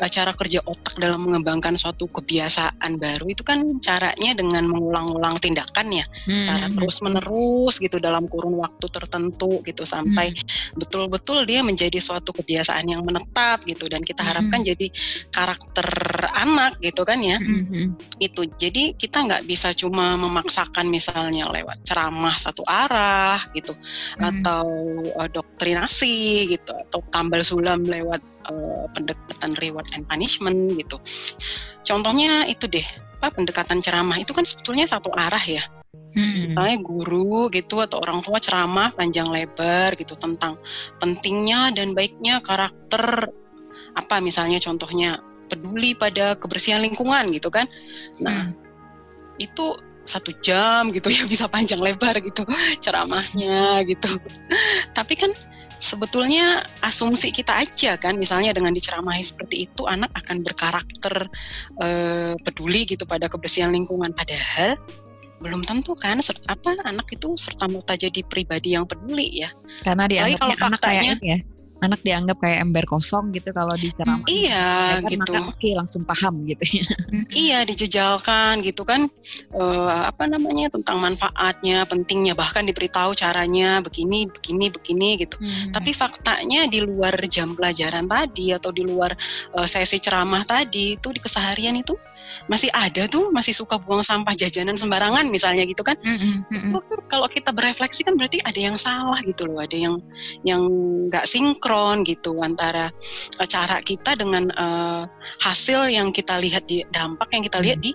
uh, 0.00 0.08
cara 0.08 0.32
kerja 0.32 0.64
otak 0.64 0.96
dalam 0.96 1.28
mengembangkan 1.28 1.76
suatu 1.76 2.08
kebiasaan 2.08 2.96
baru 2.96 3.28
itu 3.28 3.44
kan 3.44 3.60
caranya 3.84 4.32
dengan 4.32 4.64
mengulang-ulang 4.64 5.36
tindakan 5.36 5.92
ya 5.92 6.06
hmm. 6.08 6.46
cara 6.48 6.66
terus 6.72 6.96
menerus 7.04 7.76
gitu 7.76 8.00
dalam 8.00 8.24
kurun 8.24 8.56
waktu 8.56 8.86
tertentu 8.88 9.60
gitu 9.60 9.84
sampai 9.84 10.32
hmm. 10.32 10.80
betul-betul 10.80 11.44
hmm. 11.44 11.48
dia 11.48 11.60
menjadi 11.60 11.98
suatu 12.00 12.32
kebiasaan 12.32 12.88
yang 12.88 13.04
menetap 13.04 13.60
gitu 13.68 13.92
dan 13.92 14.00
kita 14.00 14.24
harapkan 14.24 14.64
hmm. 14.64 14.68
jadi 14.72 14.86
karakter 15.28 15.88
anak 16.32 16.80
gitu 16.80 17.04
kan 17.04 17.20
ya 17.20 17.36
hmm. 17.36 17.92
itu 18.24 18.48
jadi 18.56 18.96
kita 18.96 19.20
nggak 19.20 19.44
bisa 19.44 19.76
cuma 19.76 20.16
memaksakan 20.16 20.88
misalnya 20.88 21.44
lewat 21.52 21.84
ceramah 21.84 22.32
satu 22.40 22.64
arah 22.64 23.44
gitu 23.52 23.76
hmm. 24.18 24.30
atau 24.30 24.66
uh, 25.18 25.28
doktrinasi 25.30 26.48
gitu 26.54 26.72
atau 26.88 27.00
tambal 27.10 27.42
sulam 27.42 27.82
lewat 27.84 28.22
uh, 28.48 28.86
pendekatan 28.94 29.52
reward 29.60 29.86
and 29.94 30.06
punishment 30.06 30.78
gitu. 30.78 30.96
Contohnya 31.84 32.48
itu 32.48 32.64
deh, 32.70 32.86
apa 33.20 33.34
pendekatan 33.34 33.80
ceramah 33.80 34.16
itu 34.20 34.32
kan 34.32 34.44
sebetulnya 34.44 34.88
satu 34.88 35.12
arah 35.12 35.42
ya. 35.42 35.64
Hmm. 36.14 36.54
Misalnya 36.54 36.78
guru 36.78 37.50
gitu 37.50 37.82
atau 37.82 37.98
orang 37.98 38.22
tua 38.22 38.38
ceramah 38.38 38.94
panjang 38.94 39.26
lebar 39.26 39.98
gitu 39.98 40.14
tentang 40.14 40.54
pentingnya 41.02 41.74
dan 41.74 41.90
baiknya 41.90 42.38
karakter 42.38 43.26
apa 43.94 44.18
misalnya 44.22 44.58
contohnya 44.62 45.18
peduli 45.50 45.94
pada 45.94 46.38
kebersihan 46.38 46.82
lingkungan 46.82 47.30
gitu 47.34 47.50
kan. 47.50 47.66
Nah, 48.22 48.54
hmm. 48.54 49.42
itu 49.42 49.66
satu 50.04 50.30
jam 50.40 50.92
gitu 50.92 51.08
ya 51.16 51.24
bisa 51.24 51.48
panjang 51.48 51.80
lebar 51.80 52.20
gitu 52.20 52.44
ceramahnya 52.80 53.84
gitu. 53.88 54.10
Tapi 54.92 55.14
kan 55.16 55.30
sebetulnya 55.80 56.64
asumsi 56.80 57.28
kita 57.34 57.60
aja 57.60 58.00
kan 58.00 58.16
misalnya 58.16 58.56
dengan 58.56 58.72
diceramahi 58.72 59.20
seperti 59.20 59.68
itu 59.68 59.84
anak 59.84 60.08
akan 60.16 60.40
berkarakter 60.40 61.28
eh, 61.82 62.34
peduli 62.40 62.88
gitu 62.88 63.04
pada 63.04 63.26
kebersihan 63.26 63.72
lingkungan. 63.72 64.12
Padahal 64.12 64.78
belum 65.42 65.60
tentu 65.66 65.92
kan 65.92 66.24
apa 66.48 66.72
anak 66.88 67.04
itu 67.12 67.36
serta 67.36 67.68
merta 67.68 67.98
jadi 67.98 68.24
pribadi 68.24 68.72
yang 68.72 68.88
peduli 68.88 69.44
ya. 69.44 69.50
Karena 69.84 70.08
dianggapnya 70.08 70.38
kalau 70.40 70.56
faktanya, 70.56 71.12
anak 71.12 71.20
kayak 71.20 71.20
ya 71.20 71.53
anak 71.84 72.00
dianggap 72.00 72.40
kayak 72.40 72.64
ember 72.64 72.84
kosong 72.88 73.30
gitu 73.30 73.52
kalau 73.52 73.76
diceramah. 73.76 74.24
Iya 74.26 75.00
kan, 75.00 75.10
gitu. 75.12 75.32
Oke 75.36 75.52
okay, 75.54 75.72
langsung 75.76 76.02
paham 76.02 76.44
gitu 76.48 76.64
ya. 76.80 76.86
iya 77.46 77.58
dijejalkan 77.62 78.64
gitu 78.64 78.82
kan 78.82 79.06
uh, 79.54 80.08
apa 80.08 80.24
namanya 80.26 80.72
tentang 80.72 80.98
manfaatnya, 81.00 81.84
pentingnya 81.84 82.32
bahkan 82.32 82.64
diberitahu 82.64 83.14
caranya 83.14 83.84
begini, 83.84 84.26
begini, 84.28 84.72
begini 84.72 85.08
gitu. 85.20 85.36
Hmm. 85.38 85.72
Tapi 85.72 85.90
faktanya 85.92 86.66
di 86.66 86.80
luar 86.80 87.14
jam 87.28 87.52
pelajaran 87.52 88.08
tadi 88.08 88.50
atau 88.50 88.72
di 88.72 88.82
luar 88.82 89.12
uh, 89.54 89.68
sesi 89.68 90.00
ceramah 90.00 90.42
tadi 90.42 90.96
itu 90.96 91.08
di 91.12 91.20
keseharian 91.20 91.76
itu 91.76 91.94
masih 92.44 92.68
ada 92.76 93.08
tuh 93.08 93.32
masih 93.32 93.56
suka 93.56 93.80
buang 93.80 94.04
sampah 94.04 94.36
jajanan 94.36 94.76
sembarangan 94.76 95.24
misalnya 95.32 95.64
gitu 95.64 95.80
kan. 95.80 95.96
Mm 96.04 96.44
-hmm. 96.44 97.04
Kalau 97.08 97.28
kita 97.28 97.52
berefleksi 97.56 98.04
kan 98.04 98.16
berarti 98.16 98.40
ada 98.44 98.60
yang 98.60 98.76
salah 98.76 99.16
gitu 99.24 99.48
loh, 99.48 99.60
ada 99.64 99.76
yang 99.76 99.96
yang 100.44 100.60
nggak 101.08 101.24
sinkron 101.24 101.73
sinkron 101.74 102.06
gitu 102.06 102.32
antara 102.38 102.86
uh, 103.42 103.48
cara 103.50 103.82
kita 103.82 104.14
dengan 104.14 104.46
uh, 104.54 105.02
hasil 105.42 105.90
yang 105.90 106.14
kita 106.14 106.38
lihat 106.38 106.70
di 106.70 106.86
dampak 106.94 107.34
yang 107.34 107.42
kita 107.42 107.58
lihat 107.58 107.78
di 107.82 107.90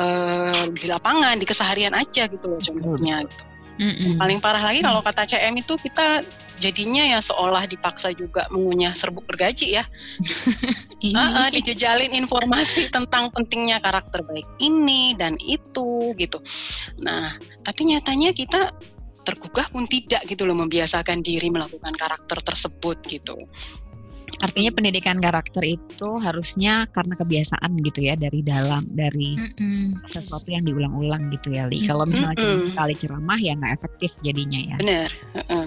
uh, 0.00 0.64
di 0.72 0.88
lapangan 0.88 1.36
di 1.36 1.44
keseharian 1.44 1.92
aja 1.92 2.24
gitu 2.24 2.48
loh 2.48 2.60
contohnya 2.60 3.20
gitu. 3.28 3.44
Mm 3.78 3.94
-hmm. 3.94 4.12
Paling 4.18 4.38
parah 4.42 4.64
lagi 4.64 4.82
kalau 4.82 4.98
kata 5.06 5.22
CM 5.22 5.54
itu 5.54 5.78
kita 5.78 6.26
jadinya 6.58 7.06
ya 7.14 7.22
seolah 7.22 7.62
dipaksa 7.70 8.10
juga 8.10 8.42
mengunyah 8.50 8.90
serbuk 8.98 9.22
bergaji 9.22 9.78
ya. 9.78 9.84
uh, 11.14 11.46
uh, 11.46 11.48
dijejalin 11.54 12.10
informasi 12.10 12.90
tentang 12.90 13.30
pentingnya 13.30 13.78
karakter 13.78 14.26
baik 14.26 14.48
ini 14.58 15.14
dan 15.14 15.38
itu 15.38 16.10
gitu. 16.18 16.42
Nah, 17.06 17.30
tapi 17.62 17.86
nyatanya 17.94 18.34
kita 18.34 18.74
tergugah 19.28 19.68
pun 19.68 19.84
tidak 19.84 20.24
gitu 20.24 20.48
loh 20.48 20.56
membiasakan 20.56 21.20
diri 21.20 21.52
melakukan 21.52 21.92
karakter 21.92 22.40
tersebut 22.40 22.96
gitu. 23.04 23.36
Artinya 24.38 24.70
pendidikan 24.70 25.18
karakter 25.18 25.66
itu 25.66 26.08
harusnya 26.22 26.86
karena 26.94 27.18
kebiasaan 27.18 27.74
gitu 27.82 28.06
ya 28.06 28.14
dari 28.14 28.40
dalam 28.46 28.86
dari 28.94 29.34
mm-hmm. 29.34 30.06
sesuatu 30.06 30.48
yang 30.54 30.62
diulang-ulang 30.62 31.26
gitu 31.34 31.54
ya 31.54 31.66
Li. 31.66 31.86
Kalau 31.90 32.06
misalnya 32.06 32.38
mm-hmm. 32.38 32.78
kali 32.78 32.94
ceramah 32.94 33.38
ya 33.38 33.58
nggak 33.58 33.74
efektif 33.74 34.14
jadinya 34.22 34.60
ya. 34.62 34.76
Benar. 34.78 35.10
Uh-uh. 35.42 35.66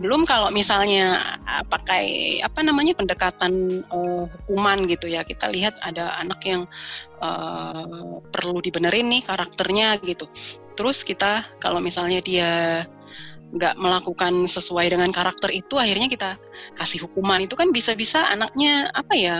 Belum 0.00 0.24
kalau 0.24 0.48
misalnya 0.48 1.20
pakai 1.68 2.38
apa 2.40 2.64
namanya 2.64 2.96
pendekatan 2.96 3.84
uh, 3.92 4.24
hukuman 4.24 4.88
gitu 4.88 5.12
ya. 5.12 5.20
Kita 5.22 5.52
lihat 5.52 5.76
ada 5.84 6.16
anak 6.16 6.40
yang 6.48 6.64
uh, 7.20 8.24
perlu 8.32 8.64
dibenerin 8.64 9.12
nih 9.12 9.22
karakternya 9.24 10.00
gitu. 10.00 10.24
Terus 10.78 11.04
kita 11.04 11.44
kalau 11.60 11.82
misalnya 11.82 12.22
dia 12.24 12.82
nggak 13.48 13.80
melakukan 13.80 14.44
sesuai 14.44 14.92
dengan 14.92 15.08
karakter 15.08 15.48
itu 15.52 15.80
akhirnya 15.80 16.08
kita 16.10 16.30
kasih 16.76 17.08
hukuman. 17.08 17.44
Itu 17.44 17.56
kan 17.56 17.72
bisa-bisa 17.72 18.28
anaknya 18.28 18.92
apa 18.92 19.14
ya 19.16 19.36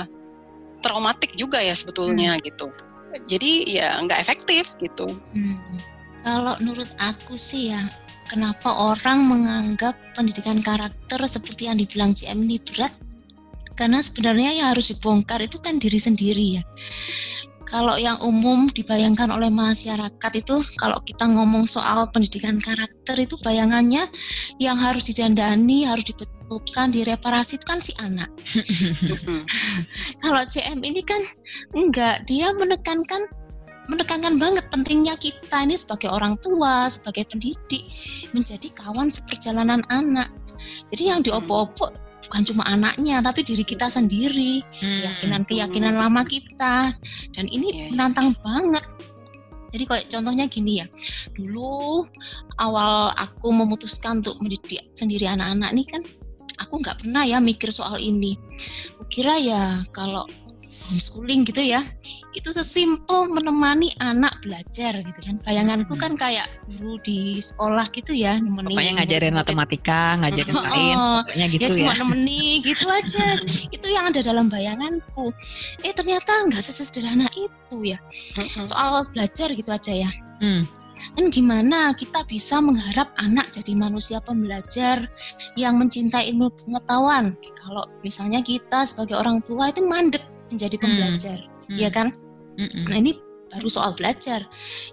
traumatik 0.81 1.35
juga 1.37 1.61
ya 1.61 1.77
sebetulnya 1.77 2.37
hmm. 2.38 2.42
gitu. 2.44 2.66
Jadi 3.29 3.79
ya 3.79 3.99
nggak 4.05 4.21
efektif 4.21 4.77
gitu. 4.81 5.09
Hmm. 5.09 5.59
kalau 6.18 6.53
menurut 6.61 6.90
aku 7.01 7.38
sih 7.38 7.73
ya 7.73 7.81
kenapa 8.29 8.68
orang 8.68 9.25
menganggap 9.31 9.97
pendidikan 10.12 10.61
karakter 10.61 11.16
seperti 11.25 11.71
yang 11.71 11.79
dibilang 11.79 12.12
CM 12.12 12.44
ini 12.44 12.61
berat? 12.61 12.92
Karena 13.79 14.03
sebenarnya 14.03 14.51
yang 14.59 14.68
harus 14.75 14.90
dibongkar 14.90 15.38
itu 15.38 15.62
kan 15.62 15.79
diri 15.79 15.97
sendiri 15.97 16.59
ya 16.59 16.62
kalau 17.68 18.00
yang 18.00 18.16
umum 18.24 18.64
dibayangkan 18.72 19.28
oleh 19.28 19.52
masyarakat 19.52 20.33
itu 20.33 20.57
kalau 20.81 20.96
kita 21.04 21.28
ngomong 21.28 21.68
soal 21.68 22.09
pendidikan 22.09 22.57
karakter 22.57 23.16
itu 23.20 23.37
bayangannya 23.44 24.09
yang 24.57 24.76
harus 24.81 25.04
didandani, 25.12 25.85
harus 25.85 26.09
dibetulkan, 26.09 26.88
direparasi 26.88 27.61
itu 27.61 27.66
kan 27.68 27.78
si 27.78 27.92
anak. 28.00 28.28
kalau 30.24 30.42
CM 30.48 30.81
ini 30.81 31.04
kan 31.04 31.20
enggak, 31.76 32.24
dia 32.24 32.50
menekankan 32.57 33.28
menekankan 33.88 34.37
banget 34.37 34.64
pentingnya 34.68 35.16
kita 35.16 35.64
ini 35.64 35.76
sebagai 35.76 36.12
orang 36.12 36.37
tua, 36.44 36.92
sebagai 36.92 37.24
pendidik 37.28 37.85
menjadi 38.37 38.68
kawan 38.76 39.09
seperjalanan 39.09 39.81
anak. 39.88 40.28
Jadi 40.92 41.04
yang 41.09 41.20
diopo-opo 41.24 42.08
bukan 42.26 42.42
cuma 42.44 42.62
anaknya 42.66 43.22
tapi 43.22 43.46
diri 43.46 43.62
kita 43.62 43.87
sendiri 43.87 44.64
keyakinan-keyakinan 44.74 45.94
hmm. 45.94 46.02
lama 46.02 46.22
kita 46.26 46.92
dan 47.37 47.46
ini 47.46 47.68
yeah. 47.70 47.78
Iya. 47.78 47.87
menantang 47.94 48.28
banget 48.42 48.85
jadi 49.68 49.85
kayak 49.85 50.07
contohnya 50.09 50.44
gini 50.48 50.81
ya 50.83 50.87
dulu 51.37 52.09
awal 52.59 53.12
aku 53.14 53.52
memutuskan 53.52 54.24
untuk 54.24 54.37
mendidik 54.40 54.88
sendiri 54.96 55.28
anak-anak 55.28 55.70
nih 55.76 55.87
kan 55.87 56.02
aku 56.59 56.81
nggak 56.83 57.04
pernah 57.04 57.22
ya 57.22 57.38
mikir 57.38 57.70
soal 57.70 57.96
ini 58.00 58.35
kira 59.09 59.38
ya 59.38 59.62
kalau 59.94 60.26
homeschooling 60.88 61.44
gitu 61.44 61.61
ya 61.61 61.85
itu 62.33 62.48
sesimpel 62.48 63.29
menemani 63.33 63.92
anak 64.01 64.33
belajar 64.40 64.96
gitu 64.96 65.20
kan 65.20 65.37
bayanganku 65.44 65.92
hmm. 65.94 66.03
kan 66.03 66.12
kayak 66.16 66.48
guru 66.64 66.96
di 67.05 67.38
sekolah 67.38 67.85
gitu 67.92 68.16
ya 68.16 68.40
nemeni 68.40 68.72
pokoknya 68.72 68.94
ngajarin 69.05 69.35
matematika 69.37 70.16
ngajarin 70.24 70.55
oh, 70.59 70.64
sains 70.64 71.05
pokoknya 71.29 71.46
gitu 71.53 71.62
ya, 71.62 71.68
ya 71.68 71.77
cuma 71.77 71.92
nemeni 72.01 72.42
gitu 72.64 72.87
aja 72.88 73.27
itu 73.77 73.87
yang 73.92 74.05
ada 74.09 74.20
dalam 74.24 74.48
bayanganku 74.48 75.29
eh 75.85 75.92
ternyata 75.92 76.33
nggak 76.48 76.62
sesederhana 76.64 77.29
itu 77.37 77.77
ya 77.85 77.98
hmm. 78.01 78.64
soal 78.64 79.05
belajar 79.12 79.53
gitu 79.53 79.68
aja 79.68 79.92
ya 79.92 80.11
hmm. 80.40 80.64
Dan 81.14 81.31
gimana 81.31 81.94
kita 81.94 82.27
bisa 82.27 82.59
mengharap 82.59 83.14
anak 83.22 83.55
jadi 83.55 83.79
manusia 83.79 84.18
pembelajar 84.18 85.07
yang 85.55 85.79
mencintai 85.79 86.27
ilmu 86.35 86.51
pengetahuan? 86.59 87.38
Kalau 87.62 87.87
misalnya 88.03 88.42
kita 88.42 88.83
sebagai 88.83 89.14
orang 89.14 89.38
tua 89.46 89.70
itu 89.70 89.87
mandek 89.87 90.27
menjadi 90.48 90.76
hmm. 90.76 90.82
pembelajar, 90.84 91.38
hmm. 91.68 91.78
ya 91.78 91.90
kan? 91.92 92.12
Hmm. 92.58 92.84
Nah 92.90 92.96
ini 92.98 93.12
baru 93.48 93.68
soal 93.68 93.92
belajar. 93.96 94.44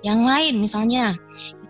Yang 0.02 0.20
lain 0.24 0.54
misalnya 0.64 1.06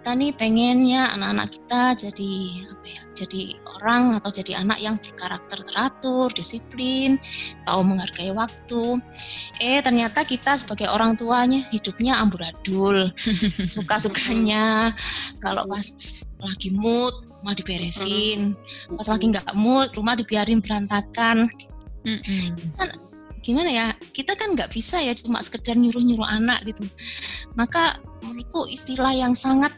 kita 0.06 0.12
nih 0.13 0.32
pengennya 0.38 1.10
anak-anak 1.17 1.50
kita 1.50 1.82
jadi 1.98 2.34
apa 2.69 2.86
ya? 2.86 3.02
Jadi 3.15 3.41
orang 3.80 4.13
atau 4.19 4.30
jadi 4.30 4.62
anak 4.62 4.78
yang 4.84 4.95
berkarakter 5.02 5.60
teratur, 5.65 6.28
disiplin, 6.36 7.17
tahu 7.65 7.82
menghargai 7.82 8.36
waktu. 8.36 9.02
Eh 9.63 9.82
ternyata 9.82 10.28
kita 10.28 10.60
sebagai 10.60 10.91
orang 10.91 11.17
tuanya 11.17 11.65
hidupnya 11.74 12.21
amburadul, 12.21 13.10
suka-sukanya. 13.78 14.93
Kalau 15.41 15.65
pas 15.65 15.88
lagi 16.43 16.69
mood 16.76 17.13
rumah 17.41 17.56
diberesin, 17.58 18.54
pas 18.93 19.08
lagi 19.10 19.26
nggak 19.34 19.48
mood 19.58 19.89
rumah 19.98 20.13
dibiarin 20.13 20.62
berantakan. 20.62 21.50
Mm 22.06 22.19
-hmm. 22.21 22.78
Kan 22.78 22.89
gimana 23.46 23.70
ya 23.70 23.86
kita 24.10 24.34
kan 24.34 24.58
nggak 24.58 24.74
bisa 24.74 24.98
ya 24.98 25.14
cuma 25.14 25.38
sekedar 25.46 25.78
nyuruh-nyuruh 25.78 26.26
anak 26.26 26.66
gitu 26.66 26.82
maka 27.54 28.02
menurutku 28.26 28.66
istilah 28.74 29.14
yang 29.14 29.38
sangat 29.38 29.70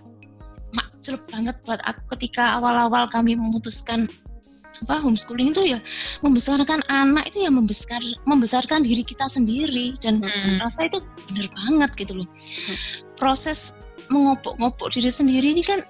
makjub 0.71 1.19
banget 1.27 1.59
buat 1.67 1.83
aku 1.83 2.15
ketika 2.15 2.55
awal-awal 2.55 3.11
kami 3.11 3.35
memutuskan 3.35 4.07
apa 4.87 5.01
homeschooling 5.01 5.51
itu 5.51 5.73
ya 5.73 5.79
membesarkan 6.21 6.85
anak 6.87 7.27
itu 7.33 7.43
ya 7.43 7.51
membesar 7.51 7.99
membesarkan 8.29 8.85
diri 8.85 9.01
kita 9.01 9.25
sendiri 9.25 9.97
dan 9.99 10.21
hmm. 10.21 10.61
rasa 10.61 10.85
itu 10.85 11.01
benar 11.33 11.47
banget 11.65 11.91
gitu 12.05 12.13
loh 12.21 12.27
hmm. 12.29 12.77
proses 13.17 13.83
mengopok-ngopok 14.13 14.87
diri 14.93 15.11
sendiri 15.11 15.51
ini 15.51 15.65
kan 15.65 15.81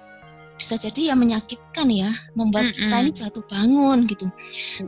bisa 0.58 0.74
jadi 0.74 1.10
ya 1.10 1.14
menyakitkan 1.14 1.86
ya, 1.86 2.10
membuat 2.34 2.68
mm 2.68 2.72
-hmm. 2.74 2.80
kita 2.82 2.96
ini 2.98 3.12
jatuh 3.14 3.44
bangun 3.46 3.98
gitu. 4.10 4.26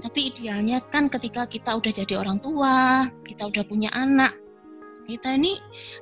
Tapi 0.03 0.21
idealnya 0.35 0.83
kan 0.91 1.07
ketika 1.07 1.47
kita 1.47 1.79
udah 1.79 1.93
jadi 1.95 2.15
orang 2.19 2.43
tua, 2.43 3.07
kita 3.23 3.47
udah 3.47 3.63
punya 3.71 3.89
anak, 3.95 4.35
kita 5.07 5.39
ini 5.39 5.57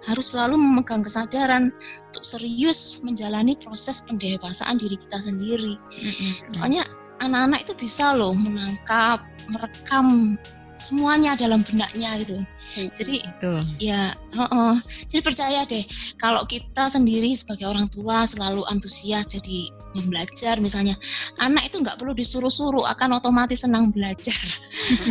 harus 0.09 0.33
selalu 0.33 0.57
memegang 0.57 1.05
kesadaran 1.05 1.71
untuk 2.11 2.25
serius 2.25 2.99
menjalani 3.05 3.55
proses 3.61 4.01
pendewasaan 4.09 4.81
diri 4.81 4.97
kita 4.97 5.21
sendiri. 5.21 5.77
Mm 5.77 6.11
-hmm. 6.11 6.33
Soalnya 6.57 6.83
anak-anak 7.21 7.69
itu 7.69 7.75
bisa 7.77 8.17
loh 8.17 8.33
menangkap, 8.33 9.23
merekam 9.53 10.35
semuanya 10.79 11.35
dalam 11.35 11.61
benaknya 11.67 12.23
gitu. 12.23 12.39
Hmm, 12.39 12.89
jadi 12.95 13.17
Betul. 13.37 13.61
ya, 13.83 14.15
uh 14.39 14.43
-uh. 14.47 14.75
jadi 15.11 15.21
percaya 15.21 15.61
deh 15.67 15.85
kalau 16.23 16.47
kita 16.47 16.87
sendiri 16.89 17.35
sebagai 17.35 17.67
orang 17.67 17.91
tua 17.91 18.25
selalu 18.25 18.63
antusias 18.71 19.27
jadi 19.27 19.75
belajar 19.99 20.63
misalnya 20.63 20.95
anak 21.43 21.67
itu 21.67 21.83
nggak 21.83 21.99
perlu 21.99 22.15
disuruh-suruh 22.15 22.87
akan 22.95 23.19
otomatis 23.19 23.67
senang 23.67 23.91
belajar. 23.91 24.39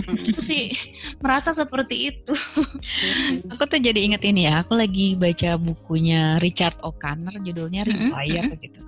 aku 0.08 0.40
sih 0.40 0.72
merasa 1.20 1.52
seperti 1.52 2.16
itu. 2.16 2.34
aku 3.52 3.64
tuh 3.68 3.80
jadi 3.84 4.00
inget 4.00 4.24
ini 4.24 4.48
ya, 4.48 4.64
aku 4.64 4.80
lagi 4.80 5.20
baca 5.20 5.60
bukunya 5.60 6.40
Richard 6.40 6.80
O'Connor 6.82 7.36
judulnya 7.44 7.84
Rewire 7.84 8.48
mm 8.48 8.56
-hmm. 8.56 8.64
gitu. 8.64 8.82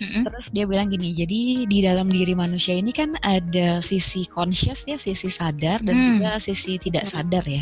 Mm-hmm. 0.00 0.22
Terus 0.24 0.46
dia 0.56 0.64
bilang 0.64 0.88
gini, 0.88 1.12
jadi 1.12 1.68
di 1.68 1.78
dalam 1.84 2.08
diri 2.08 2.32
manusia 2.32 2.72
ini 2.72 2.88
kan 2.88 3.20
ada 3.20 3.84
sisi 3.84 4.24
conscious 4.24 4.88
ya, 4.88 4.96
sisi 4.96 5.28
sadar 5.28 5.84
dan 5.84 5.92
mm. 5.92 6.06
juga 6.16 6.30
sisi 6.40 6.80
tidak 6.80 7.04
sadar 7.04 7.44
ya. 7.44 7.60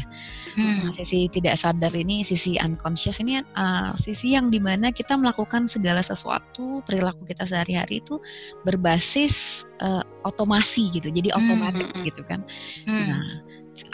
Mm. 0.55 0.87
Nah, 0.87 0.92
sisi 0.94 1.27
tidak 1.27 1.59
sadar 1.59 1.90
ini, 1.98 2.22
sisi 2.22 2.55
unconscious 2.55 3.18
ini 3.27 3.42
uh, 3.42 3.90
sisi 3.98 4.38
yang 4.38 4.55
di 4.55 4.62
mana 4.62 4.94
kita 4.94 5.18
melakukan 5.18 5.66
segala 5.66 5.98
sesuatu 5.98 6.79
perilaku 6.87 7.27
kita 7.27 7.42
sehari-hari 7.42 8.07
itu 8.07 8.22
berbasis 8.62 9.66
uh, 9.83 10.07
otomasi 10.22 10.94
gitu, 10.94 11.11
jadi 11.11 11.35
otomatis 11.35 11.90
mm. 11.90 12.07
gitu 12.07 12.22
kan. 12.22 12.46
Mm. 12.87 13.07
Nah 13.11 13.22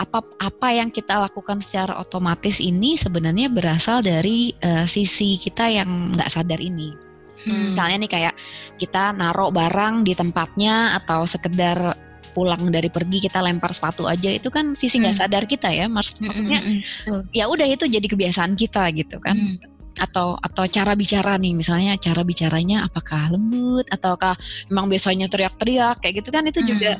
apa 0.00 0.24
apa 0.40 0.68
yang 0.72 0.88
kita 0.88 1.20
lakukan 1.28 1.60
secara 1.60 2.00
otomatis 2.00 2.56
ini 2.56 2.96
sebenarnya 2.96 3.52
berasal 3.52 4.00
dari 4.00 4.52
uh, 4.64 4.88
sisi 4.88 5.36
kita 5.40 5.68
yang 5.68 6.12
nggak 6.12 6.28
sadar 6.28 6.60
ini. 6.60 7.13
Hmm. 7.34 7.74
Misalnya 7.74 7.96
nih 8.06 8.10
kayak 8.10 8.34
kita 8.78 9.10
naruh 9.14 9.50
barang 9.50 10.06
di 10.06 10.14
tempatnya 10.14 10.94
atau 10.94 11.26
sekedar 11.26 11.98
pulang 12.34 12.66
dari 12.74 12.90
pergi 12.90 13.30
kita 13.30 13.38
lempar 13.38 13.70
sepatu 13.70 14.10
aja 14.10 14.26
itu 14.26 14.50
kan 14.50 14.74
sisi 14.74 14.98
nggak 14.98 15.14
hmm. 15.14 15.22
sadar 15.22 15.44
kita 15.46 15.70
ya 15.70 15.86
Mas, 15.86 16.18
hmm, 16.18 16.26
maksudnya 16.26 16.58
hmm, 16.60 16.80
hmm, 16.82 17.22
ya 17.30 17.46
udah 17.46 17.66
itu 17.70 17.86
jadi 17.86 18.02
kebiasaan 18.02 18.58
kita 18.58 18.90
gitu 18.98 19.22
kan 19.22 19.38
hmm. 19.38 20.02
atau 20.02 20.34
atau 20.42 20.66
cara 20.66 20.98
bicara 20.98 21.38
nih 21.38 21.54
misalnya 21.54 21.94
cara 21.94 22.26
bicaranya 22.26 22.90
apakah 22.90 23.30
lembut 23.30 23.86
ataukah 23.86 24.34
emang 24.66 24.90
biasanya 24.90 25.30
teriak-teriak 25.30 26.02
kayak 26.02 26.26
gitu 26.26 26.34
kan 26.34 26.42
itu 26.50 26.58
hmm. 26.58 26.68
juga 26.74 26.92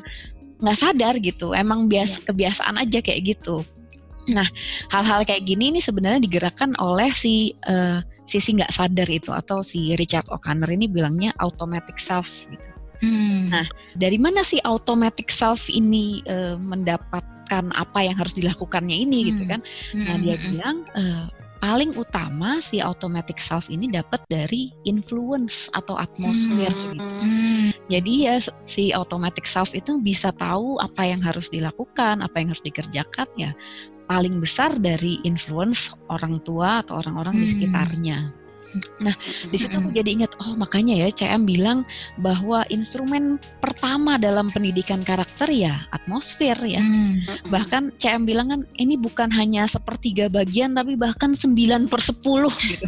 nggak 0.63 0.77
sadar 0.79 1.19
gitu 1.19 1.51
emang 1.51 1.91
bias 1.91 2.23
yeah. 2.23 2.31
kebiasaan 2.31 2.75
aja 2.79 3.03
kayak 3.03 3.35
gitu 3.35 3.67
nah 4.25 4.47
hal-hal 4.89 5.21
kayak 5.27 5.43
gini 5.43 5.75
ini 5.75 5.83
sebenarnya 5.83 6.17
digerakkan 6.23 6.73
oleh 6.79 7.11
si 7.11 7.53
uh, 7.67 7.99
sisi 8.25 8.57
nggak 8.57 8.73
sadar 8.73 9.09
itu 9.09 9.29
atau 9.31 9.61
si 9.61 9.93
Richard 9.95 10.27
O'Connor 10.33 10.69
ini 10.73 10.89
bilangnya 10.89 11.31
automatic 11.39 12.01
self 12.01 12.49
gitu. 12.49 12.69
Hmm. 13.03 13.51
Nah, 13.51 13.65
dari 13.93 14.17
mana 14.17 14.41
sih 14.41 14.59
automatic 14.63 15.29
self 15.29 15.67
ini 15.69 16.23
uh, 16.25 16.57
mendapatkan 16.63 17.71
apa 17.75 17.99
yang 18.01 18.15
harus 18.17 18.33
dilakukannya 18.33 18.95
ini 18.95 19.29
gitu 19.29 19.31
hmm. 19.31 19.39
gitu 19.41 19.51
kan? 19.51 19.61
Nah, 19.93 20.15
dia 20.23 20.35
hmm. 20.35 20.43
bilang 20.49 20.77
uh, 20.95 21.25
paling 21.59 21.91
utama 21.97 22.61
si 22.61 22.77
automatic 22.77 23.41
self 23.41 23.73
ini 23.73 23.89
dapat 23.89 24.21
dari 24.29 24.69
influence 24.85 25.67
atau 25.73 25.97
atmosfer 25.97 26.71
hmm. 26.71 26.83
gitu. 26.93 27.03
Hmm. 27.03 27.67
Jadi 27.85 28.13
ya 28.25 28.35
si 28.65 28.89
automatic 28.95 29.45
self 29.45 29.75
itu 29.77 30.01
bisa 30.01 30.33
tahu 30.33 30.81
apa 30.81 31.05
yang 31.05 31.21
harus 31.21 31.51
dilakukan, 31.53 32.25
apa 32.25 32.35
yang 32.41 32.49
harus 32.53 32.63
dikerjakan 32.65 33.29
ya 33.37 33.51
paling 34.05 34.37
besar 34.37 34.77
dari 34.77 35.21
influence 35.25 35.93
orang 36.09 36.41
tua 36.45 36.85
atau 36.85 37.01
orang-orang 37.01 37.35
hmm. 37.35 37.41
di 37.41 37.47
sekitarnya. 37.49 38.44
Nah, 39.03 39.15
di 39.51 39.57
situ 39.57 39.75
aku 39.75 39.91
jadi 39.91 40.09
ingat, 40.19 40.35
oh 40.41 40.55
makanya 40.55 40.95
ya 40.95 41.07
CM 41.11 41.47
bilang 41.47 41.87
bahwa 42.19 42.63
instrumen 42.67 43.39
pertama 43.59 44.19
dalam 44.19 44.47
pendidikan 44.51 45.03
karakter 45.03 45.47
ya 45.51 45.87
atmosfer 45.91 46.55
ya. 46.63 46.81
Hmm. 46.81 47.13
Bahkan 47.51 47.99
CM 47.99 48.27
bilang 48.27 48.51
kan 48.51 48.61
ini 48.79 48.95
bukan 48.99 49.31
hanya 49.31 49.67
sepertiga 49.67 50.27
bagian 50.27 50.75
tapi 50.75 50.95
bahkan 50.99 51.33
9 51.33 51.91
per 51.91 52.01
10 52.03 52.21
gitu. 52.71 52.87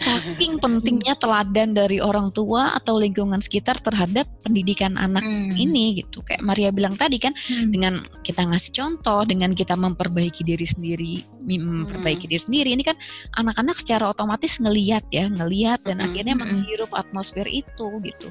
Saking 0.00 0.58
pentingnya 0.58 1.14
teladan 1.18 1.74
dari 1.74 1.98
orang 2.02 2.30
tua 2.34 2.74
atau 2.74 2.98
lingkungan 2.98 3.38
sekitar 3.42 3.78
terhadap 3.82 4.26
pendidikan 4.42 4.98
anak 4.98 5.22
hmm. 5.22 5.58
ini 5.58 6.02
gitu. 6.02 6.22
Kayak 6.26 6.42
Maria 6.42 6.70
bilang 6.70 6.94
tadi 6.98 7.18
kan 7.18 7.34
hmm. 7.34 7.70
dengan 7.70 7.94
kita 8.22 8.46
ngasih 8.46 8.72
contoh, 8.74 9.22
dengan 9.26 9.54
kita 9.54 9.74
memperbaiki 9.74 10.42
diri 10.42 10.66
sendiri, 10.66 11.14
memperbaiki 11.42 12.26
hmm. 12.26 12.32
diri 12.32 12.42
sendiri 12.42 12.70
ini 12.74 12.84
kan 12.86 12.96
anak-anak 13.38 13.76
secara 13.78 14.10
otomatis 14.10 14.58
ngeliat 14.62 15.06
ya 15.10 15.26
ngeliat 15.26 15.82
dan 15.82 15.98
mm 15.98 16.00
-hmm. 16.00 16.06
akhirnya 16.10 16.34
menghirup 16.38 16.90
atmosfer 16.94 17.46
itu 17.50 17.86
gitu 18.02 18.26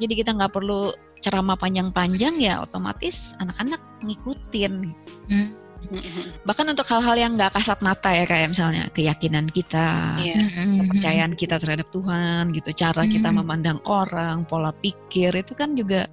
jadi 0.00 0.12
kita 0.12 0.30
nggak 0.36 0.52
perlu 0.52 0.92
ceramah 1.22 1.56
panjang-panjang 1.56 2.34
ya 2.40 2.64
otomatis 2.64 3.36
anak-anak 3.38 3.80
ngikutin 4.02 4.72
mm 5.28 5.62
bahkan 6.46 6.66
untuk 6.70 6.86
hal-hal 6.88 7.16
yang 7.18 7.32
nggak 7.34 7.52
kasat 7.54 7.78
mata 7.82 8.10
ya 8.14 8.24
kayak 8.24 8.54
misalnya 8.54 8.88
keyakinan 8.94 9.46
kita, 9.50 10.16
yeah. 10.22 10.46
kepercayaan 10.86 11.32
kita 11.34 11.58
terhadap 11.58 11.88
Tuhan 11.90 12.54
gitu, 12.54 12.70
cara 12.74 13.02
kita 13.04 13.28
memandang 13.34 13.82
orang, 13.86 14.46
pola 14.46 14.70
pikir 14.78 15.34
itu 15.34 15.52
kan 15.52 15.74
juga 15.74 16.06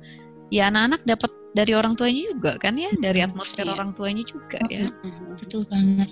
ya 0.49 0.73
anak-anak 0.73 1.05
dapat 1.05 1.32
dari 1.53 1.73
orang 1.73 1.93
tuanya 1.97 2.29
juga 2.34 2.51
kan 2.62 2.77
ya, 2.77 2.89
dari 2.97 3.19
atmosfer 3.25 3.65
yeah. 3.65 3.73
orang 3.77 3.89
tuanya 3.93 4.23
juga 4.25 4.60
ya. 4.69 4.89
Betul 5.38 5.65
banget. 5.69 6.10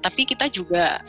Tapi 0.00 0.22
kita 0.28 0.46
juga 0.52 1.00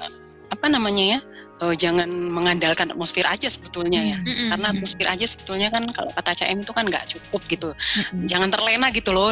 apa 0.51 0.65
namanya 0.67 1.17
ya? 1.17 1.19
Uh, 1.63 1.73
jangan 1.73 2.09
mengandalkan 2.09 2.91
atmosfer 2.91 3.23
aja 3.23 3.47
sebetulnya 3.47 4.03
ya. 4.03 4.17
Mm-hmm. 4.19 4.49
karena 4.51 4.67
atmosfer 4.75 5.07
aja 5.07 5.25
sebetulnya 5.25 5.67
kan 5.71 5.83
kalau 5.95 6.11
kata 6.11 6.31
CM 6.35 6.59
itu 6.59 6.73
kan 6.75 6.85
nggak 6.85 7.05
cukup 7.15 7.41
gitu. 7.47 7.69
Mm-hmm. 7.71 8.27
jangan 8.27 8.49
terlena 8.51 8.87
gitu 8.91 9.15
loh 9.15 9.31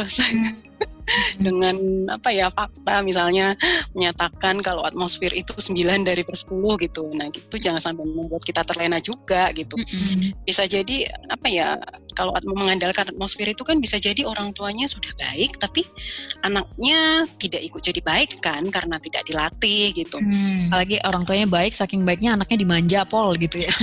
dengan 1.46 1.76
apa 2.12 2.30
ya 2.32 2.48
fakta 2.52 3.04
misalnya 3.04 3.54
menyatakan 3.96 4.60
kalau 4.64 4.86
atmosfer 4.86 5.32
itu 5.34 5.54
9 5.56 6.08
dari 6.08 6.24
per 6.24 6.36
10 6.36 6.52
gitu. 6.88 7.04
Nah, 7.16 7.28
gitu 7.32 7.56
jangan 7.58 7.82
sampai 7.82 8.06
membuat 8.08 8.44
kita 8.44 8.64
terlena 8.66 8.98
juga 9.04 9.52
gitu. 9.52 9.76
Mm-hmm. 9.78 10.46
Bisa 10.46 10.66
jadi 10.66 11.10
apa 11.30 11.48
ya 11.48 11.78
kalau 12.16 12.36
mengandalkan 12.44 13.12
atmosfer 13.12 13.48
itu 13.48 13.64
kan 13.64 13.80
bisa 13.80 13.98
jadi 13.98 14.28
orang 14.28 14.52
tuanya 14.52 14.86
sudah 14.86 15.12
baik 15.16 15.58
tapi 15.58 15.88
anaknya 16.44 17.26
tidak 17.40 17.62
ikut 17.64 17.82
jadi 17.82 18.02
baik 18.04 18.44
kan 18.44 18.68
karena 18.68 19.00
tidak 19.00 19.24
dilatih 19.28 19.96
gitu. 19.96 20.18
Hmm. 20.20 20.72
Apalagi 20.72 20.98
orang 21.08 21.24
tuanya 21.24 21.48
baik 21.48 21.74
saking 21.74 22.04
baiknya 22.04 22.36
anaknya 22.36 22.58
dimanja 22.62 23.00
pol 23.08 23.36
gitu 23.40 23.64
ya. 23.64 23.74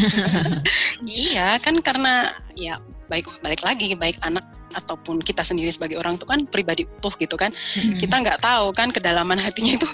iya 1.05 1.49
kan 1.59 1.81
karena 1.81 2.33
ya 2.59 2.79
baik 3.09 3.27
balik 3.41 3.61
lagi 3.65 3.97
baik 3.97 4.21
anak 4.23 4.45
ataupun 4.77 5.19
kita 5.25 5.41
sendiri 5.43 5.73
sebagai 5.73 5.97
orang 5.97 6.21
itu 6.21 6.29
kan 6.29 6.45
pribadi 6.45 6.85
utuh 6.85 7.13
gitu 7.17 7.35
kan. 7.35 7.51
Hmm. 7.51 7.97
Kita 7.97 8.21
nggak 8.21 8.39
tahu 8.45 8.71
kan 8.77 8.93
kedalaman 8.93 9.41
hatinya 9.41 9.75
itu 9.81 9.89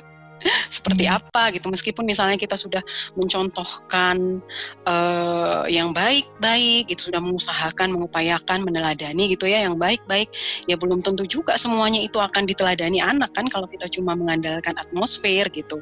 seperti 0.77 1.09
hmm. 1.09 1.17
apa 1.17 1.43
gitu 1.57 1.67
meskipun 1.73 2.05
misalnya 2.05 2.37
kita 2.37 2.57
sudah 2.59 2.83
mencontohkan 3.17 4.43
uh, 4.85 5.65
yang 5.69 5.91
baik-baik 5.97 6.91
gitu 6.93 7.09
sudah 7.13 7.21
mengusahakan 7.21 7.95
mengupayakan 7.95 8.61
meneladani 8.65 9.33
gitu 9.33 9.49
ya 9.49 9.65
yang 9.65 9.77
baik-baik 9.79 10.29
ya 10.69 10.77
belum 10.77 11.01
tentu 11.01 11.25
juga 11.25 11.57
semuanya 11.57 12.01
itu 12.01 12.21
akan 12.21 12.45
diteladani 12.45 13.01
anak 13.01 13.33
kan 13.33 13.49
kalau 13.49 13.65
kita 13.65 13.89
cuma 13.89 14.13
mengandalkan 14.13 14.77
atmosfer 14.77 15.49
gitu 15.49 15.81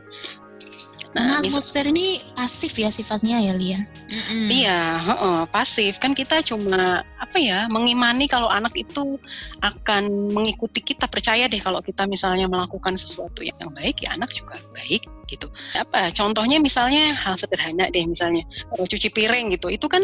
Nah, 1.12 1.44
atmosfer 1.44 1.84
ini 1.92 2.24
pasif 2.32 2.72
ya 2.80 2.88
sifatnya 2.88 3.36
ya 3.36 3.52
Lia. 3.52 3.80
Mm-hmm. 3.84 4.48
Iya, 4.48 4.80
uh, 4.96 5.12
uh, 5.12 5.40
pasif 5.44 6.00
kan 6.00 6.16
kita 6.16 6.40
cuma 6.40 7.04
apa 7.20 7.36
ya 7.36 7.68
mengimani 7.68 8.24
kalau 8.24 8.48
anak 8.48 8.72
itu 8.72 9.20
akan 9.60 10.08
mengikuti 10.32 10.80
kita 10.80 11.04
percaya 11.12 11.52
deh 11.52 11.60
kalau 11.60 11.84
kita 11.84 12.08
misalnya 12.08 12.48
melakukan 12.48 12.96
sesuatu 12.96 13.44
yang 13.44 13.56
baik 13.76 14.00
ya 14.00 14.16
anak 14.16 14.32
juga 14.32 14.56
baik 14.72 15.04
gitu. 15.28 15.52
Apa 15.76 16.08
contohnya 16.16 16.56
misalnya 16.56 17.04
hal 17.24 17.36
sederhana 17.36 17.92
deh 17.92 18.04
misalnya 18.08 18.44
cuci 18.72 19.12
piring 19.12 19.52
gitu 19.52 19.68
itu 19.68 19.84
kan 19.92 20.00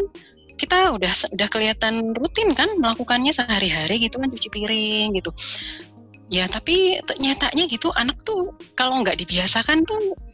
kita 0.61 0.92
udah 0.92 1.12
udah 1.33 1.49
kelihatan 1.49 2.12
rutin 2.12 2.53
kan 2.53 2.68
melakukannya 2.77 3.33
sehari-hari 3.33 3.97
gitu 3.97 4.21
kan 4.21 4.29
cuci 4.29 4.49
piring 4.53 5.16
gitu. 5.16 5.33
Ya 6.29 6.44
tapi 6.44 7.01
nyatanya 7.16 7.64
gitu 7.64 7.88
anak 7.97 8.21
tuh 8.21 8.53
kalau 8.77 9.01
nggak 9.01 9.16
dibiasakan 9.16 9.88
tuh 9.88 10.28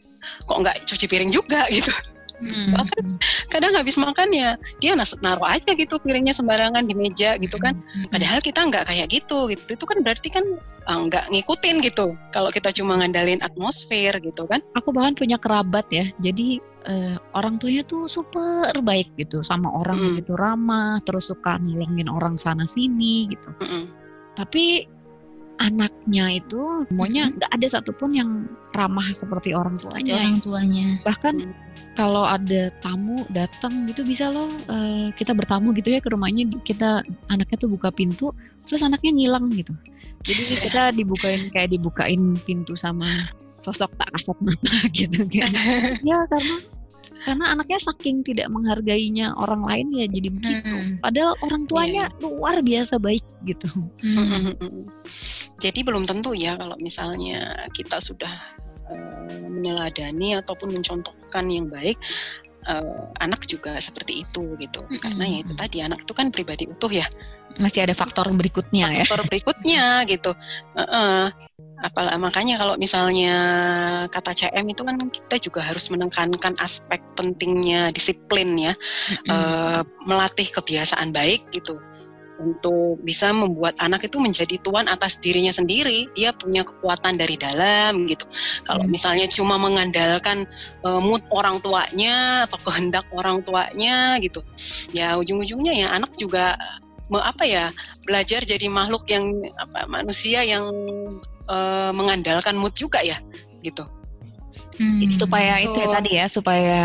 kok 0.45 0.57
nggak 0.61 0.77
cuci 0.87 1.05
piring 1.09 1.31
juga 1.31 1.67
gitu 1.75 1.91
Hmm. 2.35 2.75
Bahkan 2.75 3.05
kadang 3.47 3.73
habis 3.79 3.95
makan 3.95 4.27
ya 4.35 4.59
dia 4.83 4.93
naruh 5.23 5.47
aja 5.47 5.71
gitu 5.71 5.95
piringnya 6.01 6.35
sembarangan 6.35 6.83
di 6.83 6.95
meja 6.95 7.39
gitu 7.39 7.55
kan. 7.59 7.79
Hmm. 7.79 8.05
Padahal 8.11 8.39
kita 8.43 8.59
nggak 8.67 8.85
kayak 8.91 9.07
gitu 9.11 9.47
gitu. 9.51 9.63
Itu 9.71 9.85
kan 9.87 10.03
berarti 10.03 10.27
kan 10.31 10.45
uh, 10.87 11.01
nggak 11.07 11.31
ngikutin 11.31 11.75
gitu. 11.85 12.15
Kalau 12.35 12.49
kita 12.51 12.75
cuma 12.75 12.99
ngandalin 12.99 13.39
atmosfer 13.39 14.11
gitu 14.19 14.43
kan. 14.47 14.59
Aku 14.75 14.91
bahkan 14.91 15.15
punya 15.15 15.39
kerabat 15.39 15.87
ya. 15.91 16.11
Jadi 16.19 16.59
uh, 16.89 17.15
orang 17.37 17.55
tuanya 17.55 17.87
tuh 17.87 18.11
super 18.11 18.73
baik 18.83 19.15
gitu 19.15 19.39
sama 19.39 19.71
orang 19.71 19.99
hmm. 19.99 20.15
gitu 20.23 20.35
ramah, 20.35 20.99
terus 21.07 21.31
suka 21.31 21.55
nolongin 21.59 22.11
orang 22.11 22.35
sana 22.35 22.67
sini 22.67 23.31
gitu. 23.31 23.49
Hmm. 23.63 23.87
Tapi 24.35 24.91
anaknya 25.55 26.43
itu 26.43 26.83
semuanya 26.91 27.31
nggak 27.31 27.51
ada 27.55 27.67
satupun 27.79 28.11
yang 28.11 28.43
ramah 28.75 29.07
seperti 29.15 29.55
orang 29.55 29.75
tuanya. 29.79 30.15
Seperti 30.15 30.19
orang 30.19 30.37
tuanya. 30.43 30.85
Bahkan 31.07 31.35
kalau 31.95 32.27
ada 32.27 32.69
tamu 32.83 33.23
datang 33.31 33.87
gitu 33.87 34.03
bisa 34.03 34.27
loh 34.27 34.51
uh, 34.67 35.09
kita 35.15 35.31
bertamu 35.31 35.71
gitu 35.71 35.95
ya 35.95 36.03
ke 36.03 36.11
rumahnya 36.11 36.51
kita 36.61 37.01
anaknya 37.31 37.55
tuh 37.55 37.71
buka 37.71 37.87
pintu 37.89 38.35
terus 38.67 38.83
anaknya 38.83 39.15
ngilang 39.15 39.47
gitu. 39.55 39.71
Jadi 40.21 40.41
kita 40.69 40.91
dibukain 40.91 41.41
kayak 41.55 41.71
dibukain 41.71 42.35
pintu 42.43 42.75
sama 42.75 43.07
sosok 43.63 43.89
tak 43.97 44.11
kasat 44.13 44.37
mata 44.43 44.75
gitu 44.97 45.23
kan. 45.25 45.51
ya 46.09 46.19
karena 46.29 46.55
karena 47.25 47.57
anaknya 47.57 47.81
saking 47.81 48.21
tidak 48.21 48.53
menghargainya 48.53 49.33
orang 49.33 49.65
lain 49.65 49.87
ya 49.97 50.05
jadi 50.05 50.29
begitu. 50.29 50.75
Hmm. 50.77 51.01
Padahal 51.01 51.33
orang 51.41 51.65
tuanya 51.65 52.05
yeah. 52.05 52.21
luar 52.21 52.61
biasa 52.61 53.01
baik 53.01 53.25
gitu. 53.49 53.65
Hmm. 54.05 54.53
Jadi 55.57 55.81
belum 55.81 56.05
tentu 56.05 56.37
ya 56.37 56.53
kalau 56.61 56.77
misalnya 56.77 57.65
kita 57.73 57.97
sudah 57.97 58.29
uh, 58.89 59.49
meneladani 59.49 60.37
ataupun 60.39 60.73
mencontohkan 60.73 61.45
yang 61.49 61.67
baik, 61.69 61.97
uh, 62.69 63.09
anak 63.21 63.45
juga 63.49 63.77
seperti 63.77 64.25
itu 64.25 64.55
gitu. 64.57 64.81
Hmm. 64.85 64.99
Karena 65.01 65.25
ya 65.29 65.37
itu 65.41 65.53
tadi 65.53 65.77
anak 65.81 66.03
itu 66.03 66.13
kan 66.13 66.29
pribadi 66.29 66.69
utuh 66.69 66.91
ya. 66.91 67.05
Masih 67.55 67.87
ada 67.87 67.95
faktor 67.95 68.27
berikutnya 68.35 68.91
faktor 68.91 68.99
ya. 68.99 69.05
Faktor 69.07 69.21
berikutnya 69.31 69.85
gitu. 70.09 70.31
Uh 70.75 70.81
-uh 70.83 71.25
Apalagi 71.75 72.17
makanya 72.17 72.55
kalau 72.55 72.75
misalnya 72.79 73.35
kata 74.07 74.31
CM 74.31 74.65
itu 74.71 74.81
kan 74.87 74.95
kita 75.11 75.35
juga 75.43 75.59
harus 75.59 75.91
menekankan 75.91 76.55
aspek 76.63 77.03
pentingnya 77.19 77.91
disiplin 77.91 78.55
ya, 78.55 78.73
mm-hmm. 78.73 79.27
uh, 79.27 79.81
melatih 80.07 80.47
kebiasaan 80.55 81.11
baik 81.11 81.51
gitu 81.51 81.75
untuk 82.39 82.99
bisa 83.01 83.31
membuat 83.31 83.75
anak 83.79 84.07
itu 84.07 84.19
menjadi 84.19 84.59
tuan 84.61 84.85
atas 84.87 85.17
dirinya 85.19 85.51
sendiri. 85.51 86.07
Dia 86.13 86.35
punya 86.35 86.67
kekuatan 86.67 87.15
dari 87.15 87.35
dalam 87.39 88.05
gitu. 88.07 88.27
Kalau 88.67 88.83
mm. 88.85 88.91
misalnya 88.91 89.27
cuma 89.31 89.55
mengandalkan 89.55 90.43
uh, 90.83 90.99
mood 90.99 91.23
orang 91.31 91.59
tuanya 91.63 92.47
atau 92.49 92.59
kehendak 92.65 93.05
orang 93.15 93.41
tuanya 93.45 94.17
gitu, 94.19 94.43
ya 94.91 95.15
ujung-ujungnya 95.19 95.73
ya 95.75 95.87
anak 95.95 96.11
juga 96.19 96.55
apa 97.13 97.45
ya 97.45 97.69
belajar 98.09 98.41
jadi 98.41 98.65
makhluk 98.65 99.05
yang 99.05 99.29
apa 99.61 99.85
manusia 99.85 100.41
yang 100.41 100.65
uh, 101.45 101.93
mengandalkan 101.93 102.57
mood 102.57 102.73
juga 102.73 103.05
ya 103.05 103.21
gitu 103.61 103.85
Hmm. 104.75 105.07
supaya 105.15 105.55
so, 105.55 105.71
itu 105.71 105.77
ya 105.79 105.87
tadi 105.87 106.11
ya 106.11 106.25
supaya 106.27 106.79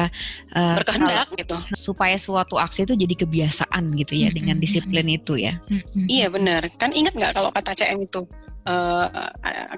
uh, 0.54 0.76
berkehendak 0.78 1.28
gitu 1.34 1.56
supaya 1.74 2.16
suatu 2.22 2.54
aksi 2.54 2.86
itu 2.86 2.94
jadi 2.94 3.14
kebiasaan 3.26 3.82
gitu 3.98 4.14
ya 4.14 4.30
hmm. 4.30 4.36
dengan 4.38 4.56
disiplin 4.62 5.06
itu 5.10 5.34
ya 5.34 5.58
hmm. 5.58 6.06
iya 6.06 6.30
benar 6.30 6.62
kan 6.78 6.94
ingat 6.94 7.18
nggak 7.18 7.34
kalau 7.34 7.50
kata 7.50 7.74
CM 7.74 8.06
itu 8.06 8.22
uh, 8.70 9.10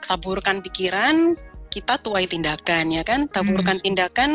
taburkan 0.04 0.60
pikiran 0.60 1.32
kita 1.72 1.96
tuai 2.04 2.28
tindakan 2.28 2.92
ya 2.92 3.00
kan 3.00 3.24
taburkan 3.32 3.80
hmm. 3.80 3.84
tindakan 3.88 4.30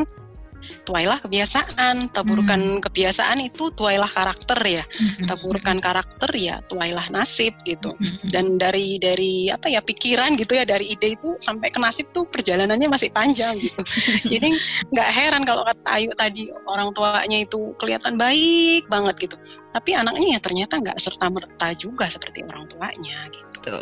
tuailah 0.83 1.19
kebiasaan 1.21 2.11
taburkan 2.11 2.79
hmm. 2.79 2.83
kebiasaan 2.83 3.39
itu 3.43 3.69
tuailah 3.75 4.09
karakter 4.09 4.59
ya 4.63 4.83
hmm. 4.83 5.27
taburkan 5.29 5.77
karakter 5.79 6.31
ya 6.35 6.59
tuailah 6.67 7.07
nasib 7.13 7.53
gitu 7.63 7.93
hmm. 7.93 8.31
dan 8.31 8.59
dari 8.59 8.99
dari 8.99 9.47
apa 9.51 9.71
ya 9.71 9.79
pikiran 9.79 10.35
gitu 10.35 10.57
ya 10.57 10.63
dari 10.67 10.91
ide 10.91 11.15
itu 11.15 11.35
sampai 11.39 11.71
ke 11.71 11.79
nasib 11.79 12.09
tuh 12.11 12.25
perjalanannya 12.27 12.87
masih 12.89 13.09
panjang 13.13 13.53
gitu 13.57 13.81
jadi 14.33 14.49
nggak 14.93 15.09
heran 15.11 15.43
kalau 15.47 15.63
kata 15.63 15.89
Ayu 15.97 16.11
tadi 16.13 16.51
orang 16.67 16.91
tuanya 16.91 17.37
itu 17.43 17.73
kelihatan 17.79 18.19
baik 18.19 18.85
banget 18.91 19.29
gitu 19.29 19.35
tapi 19.71 19.95
anaknya 19.95 20.37
ya 20.37 20.39
ternyata 20.39 20.79
nggak 20.81 20.97
serta 20.99 21.31
merta 21.31 21.71
juga 21.77 22.09
seperti 22.09 22.43
orang 22.43 22.65
tuanya 22.67 23.27
gitu 23.31 23.77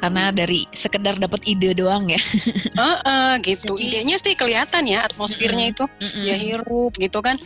karena 0.00 0.32
dari 0.32 0.64
sekedar 0.72 1.20
dapat 1.20 1.44
ide 1.44 1.76
doang 1.76 2.08
ya. 2.08 2.16
uh, 2.80 2.98
uh, 3.04 3.32
gitu. 3.44 3.76
Jadi, 3.76 4.00
Idenya 4.00 4.16
sih 4.16 4.32
kelihatan 4.32 4.88
ya 4.88 5.04
atmosfernya 5.04 5.70
mm, 5.70 5.72
itu 5.76 5.84
mm, 5.84 6.22
ya 6.24 6.34
hirup 6.34 6.92
gitu 6.96 7.20
kan. 7.20 7.36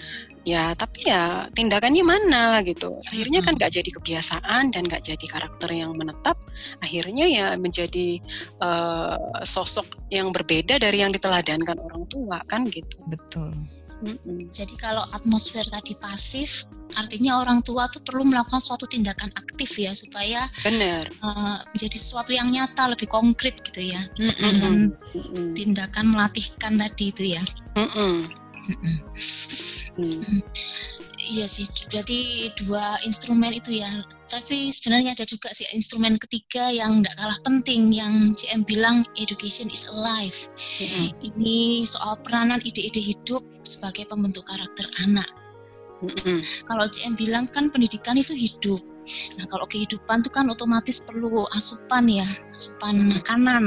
Ya 0.44 0.76
tapi 0.76 1.08
ya 1.08 1.48
tindakannya 1.56 2.04
mana 2.04 2.60
gitu. 2.62 3.00
Akhirnya 3.10 3.40
kan 3.40 3.56
nggak 3.56 3.80
jadi 3.80 3.90
kebiasaan 3.96 4.76
dan 4.76 4.82
nggak 4.86 5.02
jadi 5.02 5.26
karakter 5.26 5.72
yang 5.72 5.96
menetap. 5.96 6.36
Akhirnya 6.84 7.24
ya 7.26 7.46
menjadi 7.56 8.20
uh, 8.60 9.40
sosok 9.42 10.04
yang 10.12 10.30
berbeda 10.30 10.76
dari 10.78 11.00
yang 11.00 11.10
diteladankan 11.10 11.80
orang 11.80 12.04
tua 12.06 12.38
kan 12.44 12.68
gitu. 12.68 12.96
Betul. 13.08 13.56
Jadi 14.52 14.74
kalau 14.76 15.00
atmosfer 15.16 15.64
tadi 15.64 15.96
pasif, 15.96 16.68
artinya 16.98 17.40
orang 17.40 17.64
tua 17.64 17.88
tuh 17.88 18.04
perlu 18.04 18.28
melakukan 18.28 18.60
suatu 18.60 18.84
tindakan 18.84 19.32
aktif 19.32 19.70
ya 19.80 19.96
supaya 19.96 20.44
benar 20.60 21.08
uh, 21.24 21.58
menjadi 21.72 21.96
sesuatu 21.96 22.36
yang 22.36 22.52
nyata, 22.52 22.92
lebih 22.92 23.08
konkret 23.08 23.56
gitu 23.64 23.94
ya, 23.94 24.02
Mm-mm. 24.20 24.34
dengan 24.36 24.74
Mm-mm. 24.92 25.56
tindakan 25.56 26.12
melatihkan 26.12 26.76
tadi 26.76 27.04
itu 27.10 27.24
ya. 27.32 27.42
Mm-mm. 27.78 28.43
Iya 31.24 31.46
sih, 31.48 31.64
berarti 31.88 32.52
dua 32.60 32.84
instrumen 33.08 33.56
itu 33.56 33.80
ya. 33.80 33.88
Tapi 34.28 34.68
sebenarnya 34.74 35.16
ada 35.16 35.24
juga 35.24 35.48
sih 35.56 35.64
instrumen 35.72 36.20
ketiga 36.20 36.68
yang 36.68 37.00
tidak 37.00 37.16
kalah 37.16 37.38
penting, 37.48 37.94
yang 37.94 38.36
CM 38.36 38.60
bilang 38.68 39.06
education 39.16 39.72
is 39.72 39.88
alive. 39.94 40.36
Mm-hmm. 40.58 41.06
Ini 41.32 41.88
soal 41.88 42.20
peranan 42.20 42.60
ide-ide 42.66 43.00
hidup 43.00 43.40
sebagai 43.64 44.04
pembentuk 44.12 44.44
karakter 44.44 44.84
anak. 45.08 45.28
Mm-hmm. 46.04 46.38
Kalau 46.68 46.84
CM 46.92 47.14
bilang 47.16 47.48
kan 47.48 47.72
pendidikan 47.72 48.20
itu 48.20 48.36
hidup. 48.36 48.84
Nah 49.40 49.46
kalau 49.48 49.64
kehidupan 49.64 50.20
itu 50.20 50.30
kan 50.34 50.44
otomatis 50.52 51.00
perlu 51.08 51.48
asupan 51.56 52.04
ya, 52.04 52.26
asupan 52.52 53.00
makanan. 53.16 53.64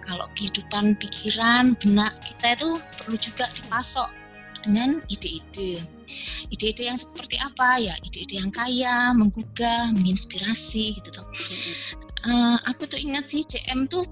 Kalau 0.00 0.26
kehidupan 0.32 0.96
pikiran, 0.96 1.76
benak 1.76 2.16
kita 2.40 2.56
itu 2.56 2.72
perlu 3.04 3.16
juga 3.20 3.44
dipasok 3.52 4.08
dengan 4.64 4.96
ide-ide. 5.12 5.84
Ide-ide 6.48 6.88
yang 6.88 6.96
seperti 6.96 7.36
apa 7.36 7.76
ya? 7.76 7.92
Ide-ide 8.00 8.40
yang 8.40 8.48
kaya, 8.48 9.12
menggugah, 9.12 9.92
menginspirasi 10.00 10.96
gitu 10.96 11.08
tuh. 11.20 11.26
Uh, 12.24 12.56
aku 12.64 12.88
tuh 12.88 12.96
ingat 12.96 13.28
sih 13.28 13.44
CM 13.44 13.84
tuh 13.92 14.08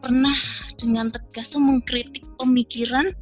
pernah 0.00 0.32
dengan 0.80 1.12
tegas 1.12 1.52
tuh 1.52 1.60
mengkritik 1.60 2.24
pemikiran 2.40 3.12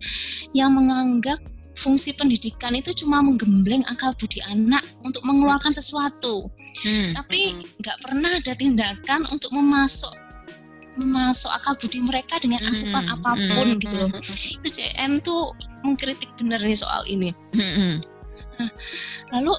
yang 0.54 0.70
menganggap 0.70 1.42
fungsi 1.74 2.14
pendidikan 2.14 2.78
itu 2.78 2.94
cuma 3.02 3.26
menggembleng 3.26 3.82
akal 3.90 4.14
budi 4.22 4.38
anak 4.54 4.86
untuk 5.02 5.26
mengeluarkan 5.26 5.74
sesuatu, 5.74 6.46
hmm. 6.86 7.10
tapi 7.18 7.58
hmm. 7.58 7.82
nggak 7.82 7.98
pernah 8.06 8.30
ada 8.30 8.54
tindakan 8.54 9.26
untuk 9.34 9.50
memasuk 9.50 10.14
memasuk 10.96 11.50
akal 11.50 11.74
budi 11.78 12.00
mereka 12.02 12.38
dengan 12.40 12.62
hmm. 12.62 12.70
asupan 12.70 13.04
hmm. 13.04 13.14
apa 13.18 13.30
pun 13.34 13.66
hmm. 13.66 13.80
gitu 13.82 13.96
loh. 13.98 14.10
Itu 14.60 14.68
CM 14.70 15.12
tuh 15.20 15.54
mengkritik 15.82 16.30
benar 16.38 16.60
nih 16.62 16.78
soal 16.78 17.02
ini. 17.06 17.30
Hmm. 17.54 17.98
Nah, 18.54 18.70
lalu 19.34 19.52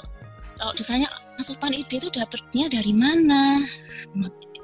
kalau 0.56 0.72
ditanya 0.74 1.08
asupan 1.38 1.76
ide 1.76 2.00
itu 2.00 2.10
dapatnya 2.12 2.72
dari 2.72 2.94
mana? 2.96 3.60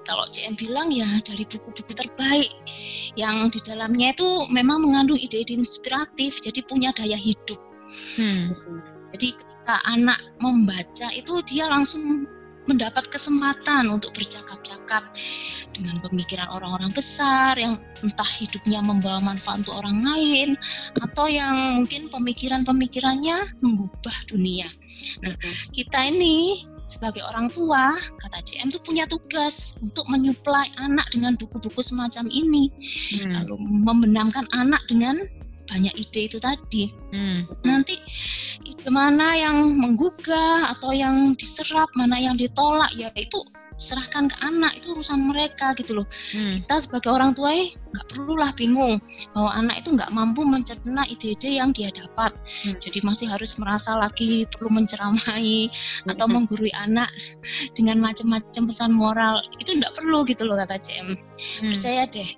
Kalau 0.07 0.26
CM 0.32 0.57
bilang 0.57 0.89
ya 0.89 1.07
dari 1.28 1.45
buku-buku 1.45 1.93
terbaik 1.93 2.51
yang 3.19 3.51
di 3.53 3.59
dalamnya 3.61 4.15
itu 4.15 4.30
memang 4.49 4.82
mengandung 4.82 5.19
ide-ide 5.19 5.53
inspiratif, 5.53 6.41
jadi 6.41 6.63
punya 6.65 6.89
daya 6.95 7.19
hidup. 7.19 7.59
Hmm. 8.17 8.55
Jadi 9.11 9.36
ketika 9.36 9.78
anak 9.93 10.19
membaca 10.41 11.07
itu 11.13 11.34
dia 11.45 11.69
langsung 11.69 12.26
mendapat 12.70 13.09
kesempatan 13.09 13.89
untuk 13.89 14.14
bercakap-cakap 14.14 15.03
dengan 15.74 15.97
pemikiran 16.05 16.47
orang-orang 16.53 16.91
besar 16.93 17.57
yang 17.57 17.74
entah 18.05 18.32
hidupnya 18.38 18.84
membawa 18.86 19.24
manfaat 19.24 19.66
untuk 19.66 19.78
orang 19.82 20.03
lain 20.03 20.53
atau 21.01 21.26
yang 21.26 21.82
mungkin 21.82 22.12
pemikiran-pemikirannya 22.14 23.38
mengubah 23.66 24.18
dunia. 24.30 24.68
Nah, 25.26 25.34
kita 25.74 25.99
ini 26.12 26.66
sebagai 26.91 27.24
orang 27.32 27.47
tua, 27.55 27.95
kata 27.95 28.39
CM 28.43 28.68
itu 28.68 28.80
punya 28.84 29.07
tugas 29.07 29.80
untuk 29.80 30.03
menyuplai 30.12 30.68
anak 30.84 31.07
dengan 31.16 31.39
buku-buku 31.39 31.80
semacam 31.80 32.28
ini, 32.28 32.68
hmm. 32.68 33.32
lalu 33.32 33.55
membenamkan 33.88 34.43
anak 34.51 34.84
dengan 34.91 35.16
banyak 35.72 35.93
ide 35.95 36.28
itu 36.28 36.38
tadi. 36.43 36.91
Hmm. 37.15 37.47
Nanti 37.63 37.95
ide 38.67 38.89
mana 38.91 39.32
yang 39.39 39.72
menggugah 39.80 40.76
atau 40.76 40.91
yang 40.91 41.32
diserap, 41.39 41.88
mana 41.95 42.19
yang 42.19 42.36
ditolak, 42.36 42.91
ya 42.99 43.07
itu 43.15 43.39
serahkan 43.82 44.29
ke 44.29 44.38
anak 44.45 44.77
itu 44.77 44.93
urusan 44.93 45.25
mereka 45.25 45.73
gitu 45.73 45.97
loh 45.97 46.05
hmm. 46.05 46.53
kita 46.53 46.75
sebagai 46.77 47.09
orang 47.09 47.34
tua 47.34 47.49
eh, 47.49 47.73
nggak 47.73 48.07
perlulah 48.13 48.53
bingung 48.53 49.01
bahwa 49.34 49.51
anak 49.57 49.82
itu 49.82 49.89
nggak 49.97 50.11
mampu 50.13 50.45
mencerna 50.45 51.01
ide-ide 51.09 51.57
yang 51.57 51.73
dia 51.73 51.89
dapat 51.89 52.29
hmm. 52.29 52.77
jadi 52.77 52.99
masih 53.01 53.27
harus 53.34 53.57
merasa 53.57 53.97
lagi 53.97 54.45
perlu 54.53 54.69
menceramai 54.69 55.65
hmm. 55.67 56.11
atau 56.13 56.29
menggurui 56.29 56.69
anak 56.77 57.09
dengan 57.73 57.97
macam-macam 57.97 58.63
pesan 58.69 58.93
moral 58.93 59.41
itu 59.57 59.73
nggak 59.73 59.97
perlu 59.97 60.21
gitu 60.29 60.45
loh 60.45 60.55
kata 60.61 60.77
CM 60.77 61.17
hmm. 61.17 61.65
percaya 61.73 62.05
deh 62.05 62.29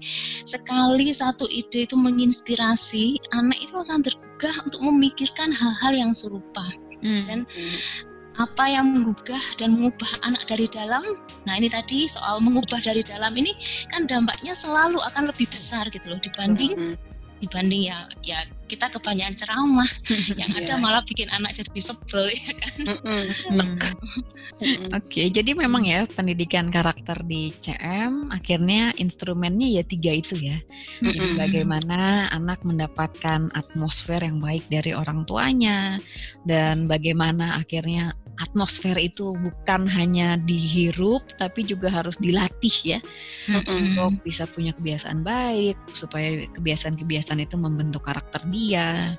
sekali 0.47 1.11
satu 1.11 1.43
ide 1.51 1.83
itu 1.83 1.99
menginspirasi 1.99 3.19
anak 3.35 3.59
itu 3.59 3.75
akan 3.75 3.99
tergugah 3.99 4.55
untuk 4.63 4.79
memikirkan 4.79 5.51
hal-hal 5.51 5.91
yang 5.91 6.11
serupa 6.15 6.63
hmm. 7.03 7.27
dan 7.27 7.43
hmm 7.43 8.12
apa 8.39 8.65
yang 8.65 8.89
menggugah 8.89 9.43
dan 9.61 9.77
mengubah 9.77 10.11
anak 10.25 10.43
dari 10.49 10.65
dalam. 10.69 11.03
Nah, 11.45 11.53
ini 11.59 11.69
tadi 11.69 12.09
soal 12.09 12.41
mengubah 12.41 12.81
dari 12.81 13.05
dalam 13.05 13.33
ini 13.37 13.53
kan 13.93 14.09
dampaknya 14.09 14.57
selalu 14.57 14.97
akan 15.13 15.29
lebih 15.29 15.45
besar 15.49 15.85
gitu 15.93 16.13
loh 16.13 16.19
dibanding 16.21 16.73
mm 16.73 16.85
-hmm. 16.93 16.97
dibanding 17.43 17.91
ya 17.91 17.97
ya 18.23 18.39
kita 18.73 18.89
kebanyakan 18.89 19.35
ceramah 19.37 19.89
yang 20.39 20.49
ada 20.57 20.73
yeah. 20.73 20.81
malah 20.81 21.03
bikin 21.05 21.29
anak 21.29 21.53
jadi 21.53 21.81
sebel 21.83 22.25
ya 22.31 22.51
kan. 22.57 22.75
Mm 22.81 22.97
-hmm. 22.97 23.67
Oke, 24.97 25.19
okay, 25.19 25.27
jadi 25.29 25.53
memang 25.53 25.83
ya 25.83 26.07
pendidikan 26.07 26.71
karakter 26.71 27.19
di 27.25 27.51
CM 27.59 28.31
akhirnya 28.31 28.95
instrumennya 28.95 29.81
ya 29.81 29.83
tiga 29.83 30.11
itu 30.15 30.39
ya. 30.39 30.57
Jadi 31.03 31.19
mm 31.19 31.27
-hmm. 31.27 31.39
bagaimana 31.39 31.99
anak 32.31 32.63
mendapatkan 32.63 33.51
atmosfer 33.53 34.23
yang 34.23 34.39
baik 34.39 34.65
dari 34.71 34.95
orang 34.95 35.27
tuanya 35.27 35.99
dan 36.47 36.87
bagaimana 36.87 37.59
akhirnya 37.59 38.15
atmosfer 38.41 38.97
itu 38.97 39.33
bukan 39.37 39.85
hanya 39.85 40.41
dihirup 40.41 41.21
tapi 41.37 41.61
juga 41.61 41.89
harus 41.93 42.17
dilatih 42.17 42.97
ya 42.97 42.99
mm-hmm. 42.99 43.69
untuk 43.69 44.25
bisa 44.25 44.49
punya 44.49 44.73
kebiasaan 44.73 45.21
baik 45.21 45.77
supaya 45.93 46.45
kebiasaan-kebiasaan 46.57 47.45
itu 47.45 47.55
membentuk 47.59 48.01
karakter 48.05 48.41
dia 48.49 49.13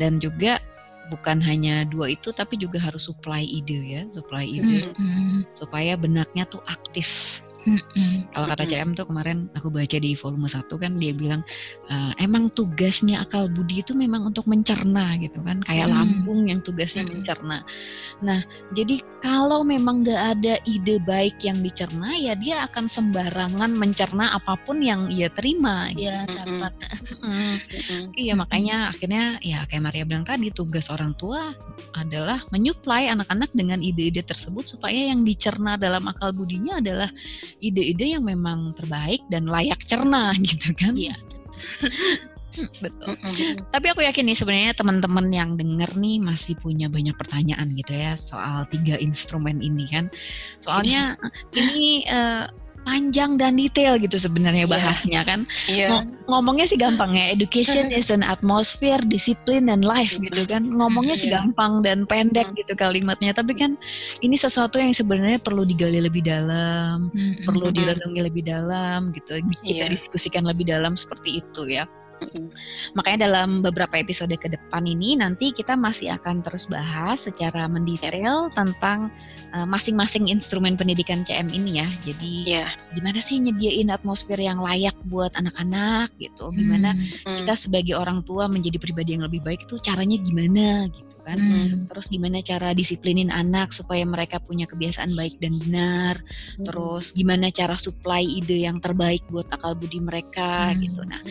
dan 0.00 0.16
juga 0.16 0.56
bukan 1.12 1.44
hanya 1.44 1.84
dua 1.84 2.08
itu 2.16 2.32
tapi 2.32 2.56
juga 2.56 2.80
harus 2.80 3.04
supply 3.12 3.44
ide 3.44 4.00
ya 4.00 4.02
supply 4.08 4.48
ide 4.48 4.88
mm-hmm. 4.88 5.44
supaya 5.60 6.00
benaknya 6.00 6.48
tuh 6.48 6.64
aktif 6.64 7.40
Kalau 8.34 8.46
kata 8.50 8.64
CM 8.68 8.92
tuh 8.92 9.08
kemarin 9.08 9.48
aku 9.56 9.72
baca 9.72 9.96
di 9.96 10.12
volume 10.14 10.48
1 10.50 10.68
kan 10.68 10.92
dia 11.00 11.12
bilang 11.16 11.40
uh, 11.88 12.12
emang 12.20 12.52
tugasnya 12.52 13.24
akal 13.24 13.48
budi 13.48 13.80
itu 13.80 13.96
memang 13.96 14.28
untuk 14.28 14.44
mencerna 14.44 15.16
gitu 15.22 15.40
kan 15.40 15.64
kayak 15.64 15.88
mm. 15.88 15.94
lambung 15.94 16.40
yang 16.48 16.60
tugasnya 16.60 17.08
mencerna. 17.08 17.64
Nah 18.20 18.40
jadi 18.76 19.00
kalau 19.24 19.64
memang 19.64 20.04
gak 20.04 20.38
ada 20.38 20.60
ide 20.68 21.00
baik 21.00 21.40
yang 21.40 21.64
dicerna 21.64 22.12
ya 22.20 22.36
dia 22.36 22.68
akan 22.68 22.84
sembarangan 22.90 23.72
mencerna 23.72 24.36
apa 24.36 24.60
pun 24.62 24.84
yang 24.84 25.08
ia 25.08 25.32
terima. 25.32 25.88
Iya 25.94 26.28
gitu. 26.28 26.38
dapat. 26.44 26.72
Mm. 27.24 27.56
Iya 28.14 28.32
makanya 28.36 28.76
akhirnya 28.92 29.40
ya 29.40 29.64
kayak 29.68 29.82
Maria 29.84 30.04
bilang 30.04 30.26
tadi 30.28 30.52
tugas 30.52 30.92
orang 30.92 31.16
tua 31.16 31.54
adalah 31.96 32.44
menyuplai 32.52 33.08
anak-anak 33.08 33.50
dengan 33.56 33.80
ide-ide 33.80 34.20
tersebut 34.20 34.76
supaya 34.76 35.12
yang 35.14 35.24
dicerna 35.24 35.80
dalam 35.80 36.04
akal 36.10 36.34
budinya 36.36 36.78
adalah 36.82 37.08
ide-ide 37.60 38.18
yang 38.18 38.24
memang 38.24 38.72
terbaik 38.74 39.22
dan 39.28 39.46
layak 39.46 39.80
cerna 39.82 40.34
gitu 40.48 40.72
kan. 40.74 40.94
Iya. 40.94 41.14
Betul. 42.54 43.18
Tapi 43.74 43.86
aku 43.90 44.06
yakin 44.06 44.30
nih 44.30 44.38
sebenarnya 44.38 44.72
teman-teman 44.78 45.26
yang 45.34 45.58
denger 45.58 45.90
nih 45.98 46.22
masih 46.22 46.54
punya 46.62 46.86
banyak 46.86 47.18
pertanyaan 47.18 47.66
gitu 47.74 47.98
ya 47.98 48.14
soal 48.14 48.62
tiga 48.70 48.94
instrumen 49.02 49.58
ini 49.58 49.90
kan. 49.90 50.06
Soalnya 50.62 51.18
ini 51.50 52.06
uh, 52.06 52.46
panjang 52.84 53.40
dan 53.40 53.56
detail 53.56 53.96
gitu 53.96 54.20
sebenarnya 54.20 54.68
iya. 54.68 54.72
bahasnya 54.72 55.20
yeah. 55.20 55.24
kan. 55.26 55.40
Yeah. 55.66 56.02
ngomongnya 56.24 56.64
sih 56.68 56.80
gampang 56.80 57.16
ya, 57.16 57.32
education 57.32 57.92
is 57.92 58.08
an 58.08 58.24
atmosphere, 58.24 59.00
discipline 59.08 59.68
dan 59.68 59.84
life 59.84 60.16
gitu 60.20 60.44
kan. 60.48 60.64
Ngomongnya 60.64 61.16
sih 61.16 61.32
iya. 61.32 61.42
gampang 61.42 61.84
dan 61.84 62.04
pendek 62.04 62.52
gitu 62.56 62.72
kalimatnya, 62.76 63.32
tapi 63.32 63.56
kan 63.56 63.76
ini 64.20 64.36
sesuatu 64.36 64.80
yang 64.80 64.92
sebenarnya 64.92 65.40
perlu 65.40 65.64
digali 65.64 66.00
lebih 66.00 66.24
dalam, 66.24 67.08
perlu 67.44 67.72
direnungi 67.72 68.20
lebih 68.20 68.44
dalam 68.46 69.12
gitu. 69.12 69.40
Kita 69.64 69.84
yeah. 69.84 69.90
diskusikan 69.90 70.44
lebih 70.44 70.68
dalam 70.68 70.94
seperti 70.94 71.40
itu 71.42 71.66
ya. 71.68 71.88
Makanya 72.96 73.28
dalam 73.30 73.60
beberapa 73.60 73.94
episode 73.98 74.34
ke 74.36 74.48
depan 74.50 74.84
ini 74.84 75.16
nanti 75.18 75.50
kita 75.50 75.78
masih 75.78 76.14
akan 76.16 76.40
terus 76.40 76.66
bahas 76.66 77.24
secara 77.26 77.68
mendetail 77.70 78.50
tentang 78.52 79.12
uh, 79.54 79.66
masing-masing 79.68 80.28
instrumen 80.28 80.74
pendidikan 80.74 81.22
CM 81.22 81.50
ini 81.52 81.84
ya. 81.84 81.88
Jadi 82.02 82.34
yeah. 82.58 82.70
gimana 82.92 83.18
sih 83.22 83.38
nyediain 83.38 83.92
atmosfer 83.92 84.38
yang 84.38 84.58
layak 84.60 84.96
buat 85.06 85.34
anak-anak 85.38 86.10
gitu. 86.18 86.50
Gimana 86.54 86.92
hmm. 86.96 87.44
kita 87.44 87.54
sebagai 87.54 87.94
orang 87.94 88.24
tua 88.26 88.50
menjadi 88.50 88.80
pribadi 88.80 89.16
yang 89.16 89.24
lebih 89.26 89.44
baik 89.44 89.66
itu 89.68 89.78
caranya 89.82 90.18
gimana 90.20 90.88
gitu 90.90 91.13
kan. 91.24 91.40
Hmm. 91.40 91.88
Terus 91.88 92.06
gimana 92.12 92.44
cara 92.44 92.76
disiplinin 92.76 93.32
anak 93.32 93.72
supaya 93.72 94.04
mereka 94.04 94.38
punya 94.38 94.68
kebiasaan 94.68 95.16
baik 95.16 95.40
dan 95.40 95.56
benar. 95.56 96.14
Hmm. 96.60 96.64
Terus 96.68 97.16
gimana 97.16 97.48
cara 97.48 97.74
supply 97.74 98.20
ide 98.20 98.68
yang 98.68 98.78
terbaik 98.78 99.24
buat 99.32 99.48
akal 99.48 99.74
budi 99.74 100.04
mereka 100.04 100.68
hmm. 100.70 100.78
gitu. 100.84 101.00
Nah, 101.08 101.22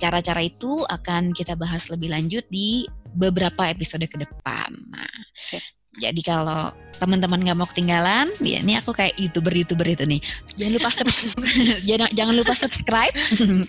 cara-cara 0.00 0.40
itu 0.40 0.82
akan 0.88 1.36
kita 1.36 1.54
bahas 1.54 1.92
lebih 1.92 2.10
lanjut 2.10 2.48
di 2.48 2.88
beberapa 3.12 3.68
episode 3.68 4.08
ke 4.08 4.16
depan. 4.16 4.72
Nah, 4.88 5.12
Sip. 5.36 5.75
Jadi 5.96 6.20
kalau 6.20 6.72
teman-teman 6.96 7.44
nggak 7.44 7.58
mau 7.60 7.68
ketinggalan, 7.68 8.32
ya 8.40 8.64
ini 8.64 8.80
aku 8.80 8.96
kayak 8.96 9.16
youtuber-youtuber 9.20 9.84
itu 9.84 10.04
nih. 10.08 10.20
Jangan 10.56 10.72
lupa 10.72 10.90
jangan, 11.88 12.08
jangan 12.16 12.34
lupa 12.34 12.52
subscribe 12.56 13.14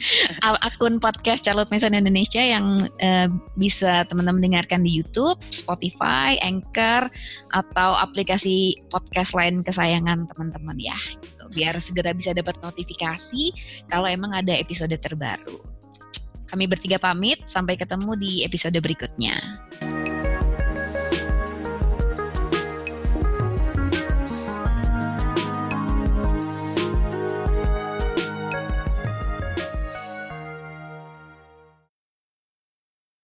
akun 0.67 1.03
podcast 1.03 1.43
Charlotte 1.43 1.67
Mason 1.67 1.91
Indonesia 1.91 2.39
yang 2.39 2.87
uh, 2.87 3.27
bisa 3.59 4.07
teman-teman 4.07 4.39
dengarkan 4.39 4.83
di 4.83 4.95
YouTube, 4.95 5.37
Spotify, 5.51 6.39
Anchor 6.39 7.11
atau 7.51 7.89
aplikasi 7.99 8.79
podcast 8.87 9.35
lain 9.35 9.59
kesayangan 9.63 10.31
teman-teman 10.31 10.79
ya. 10.79 10.97
Gitu. 11.19 11.43
Biar 11.51 11.75
segera 11.83 12.15
bisa 12.15 12.31
dapat 12.31 12.55
notifikasi 12.63 13.51
kalau 13.91 14.07
emang 14.07 14.31
ada 14.31 14.55
episode 14.55 14.95
terbaru. 14.95 15.59
Kami 16.47 16.63
bertiga 16.63 16.95
pamit, 16.95 17.43
sampai 17.43 17.75
ketemu 17.75 18.15
di 18.15 18.31
episode 18.47 18.79
berikutnya. 18.79 19.35